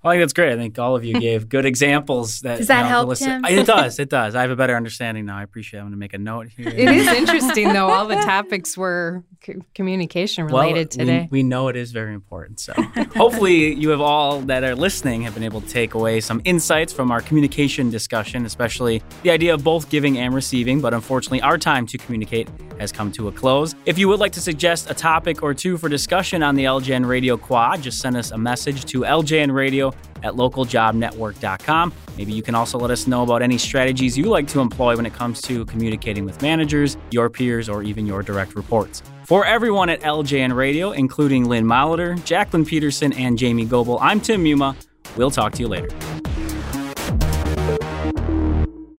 I 0.06 0.12
think 0.14 0.22
that's 0.22 0.32
great. 0.32 0.52
I 0.52 0.56
think 0.56 0.78
all 0.78 0.94
of 0.96 1.04
you 1.04 1.18
gave 1.28 1.48
good 1.48 1.64
examples. 1.66 2.40
That 2.40 2.58
Does 2.58 2.68
that 2.68 2.78
you 2.78 2.82
know, 2.84 2.88
help, 2.88 3.08
listen- 3.08 3.42
Tim? 3.42 3.58
It 3.58 3.66
does. 3.76 3.98
It 3.98 4.08
does. 4.10 4.34
I 4.34 4.42
have 4.42 4.50
a 4.50 4.56
better 4.56 4.76
understanding 4.76 5.26
now. 5.26 5.38
I 5.38 5.42
appreciate. 5.42 5.78
it. 5.78 5.82
I'm 5.82 5.86
going 5.86 5.92
to 5.92 5.98
make 5.98 6.14
a 6.14 6.18
note 6.18 6.48
here. 6.48 6.68
it 6.68 6.88
is 6.88 7.06
interesting 7.20 7.72
though 7.72 7.88
all 7.88 8.06
the 8.06 8.16
topics 8.16 8.76
were 8.76 9.24
c- 9.44 9.54
communication 9.74 10.44
related 10.46 10.76
well, 10.96 11.06
today 11.06 11.28
We, 11.30 11.38
we 11.38 11.42
know 11.42 11.68
it 11.68 11.76
is 11.76 11.92
very 11.92 12.14
important. 12.14 12.60
So 12.60 12.72
hopefully 13.16 13.74
you 13.74 13.90
have 13.90 14.00
all 14.00 14.40
that 14.42 14.64
are 14.64 14.74
listening 14.74 15.22
have 15.22 15.34
been 15.34 15.42
able 15.44 15.60
to 15.60 15.68
take 15.68 15.94
away 15.94 16.20
some 16.20 16.40
insights 16.44 16.92
from 16.92 17.10
our 17.10 17.20
communication 17.20 17.90
discussion, 17.90 18.44
especially 18.46 19.02
the 19.22 19.30
idea 19.30 19.54
of 19.54 19.64
both 19.64 19.88
giving 19.90 20.18
and 20.18 20.34
receiving. 20.34 20.80
But 20.80 20.94
unfortunately, 20.94 21.42
our 21.42 21.58
time 21.58 21.86
to 21.86 21.98
communicate 21.98 22.48
has 22.78 22.92
come 22.92 23.10
to 23.12 23.28
a 23.28 23.32
close. 23.32 23.74
If 23.86 23.98
you 23.98 24.08
would 24.08 24.20
like 24.20 24.32
to 24.32 24.40
suggest 24.40 24.90
a 24.90 24.94
topic 24.94 25.42
or 25.42 25.54
two 25.54 25.78
for 25.78 25.88
discussion 25.88 26.42
on 26.42 26.54
the 26.54 26.64
LJN 26.64 27.06
Radio 27.08 27.36
Quad, 27.36 27.82
just 27.82 28.00
send 28.00 28.16
us 28.16 28.30
a 28.32 28.38
message 28.38 28.84
to 28.86 29.00
ljnradio 29.00 29.94
at 30.22 30.34
localjobnetwork.com. 30.34 31.92
Maybe 32.16 32.32
you 32.32 32.42
can 32.42 32.54
also 32.54 32.78
let 32.78 32.90
us 32.90 33.06
know 33.06 33.22
about 33.22 33.42
any 33.42 33.58
strategies 33.58 34.16
you 34.16 34.24
like 34.24 34.46
to 34.48 34.60
employ 34.60 34.96
when 34.96 35.06
it 35.06 35.12
comes 35.12 35.40
to 35.42 35.64
communicating 35.66 36.24
with 36.24 36.40
managers, 36.42 36.96
your 37.10 37.28
peers, 37.28 37.68
or 37.68 37.82
even 37.82 38.06
your 38.06 38.22
direct 38.22 38.54
reports. 38.56 39.02
For 39.24 39.44
everyone 39.44 39.88
at 39.88 40.00
LJN 40.02 40.54
Radio, 40.54 40.92
including 40.92 41.46
Lynn 41.46 41.64
Molitor, 41.64 42.22
Jacqueline 42.24 42.64
Peterson, 42.64 43.12
and 43.12 43.36
Jamie 43.36 43.66
Goebel, 43.66 43.98
I'm 44.00 44.20
Tim 44.20 44.44
Muma. 44.44 44.76
We'll 45.16 45.30
talk 45.30 45.52
to 45.54 45.62
you 45.62 45.68
later. 45.68 45.88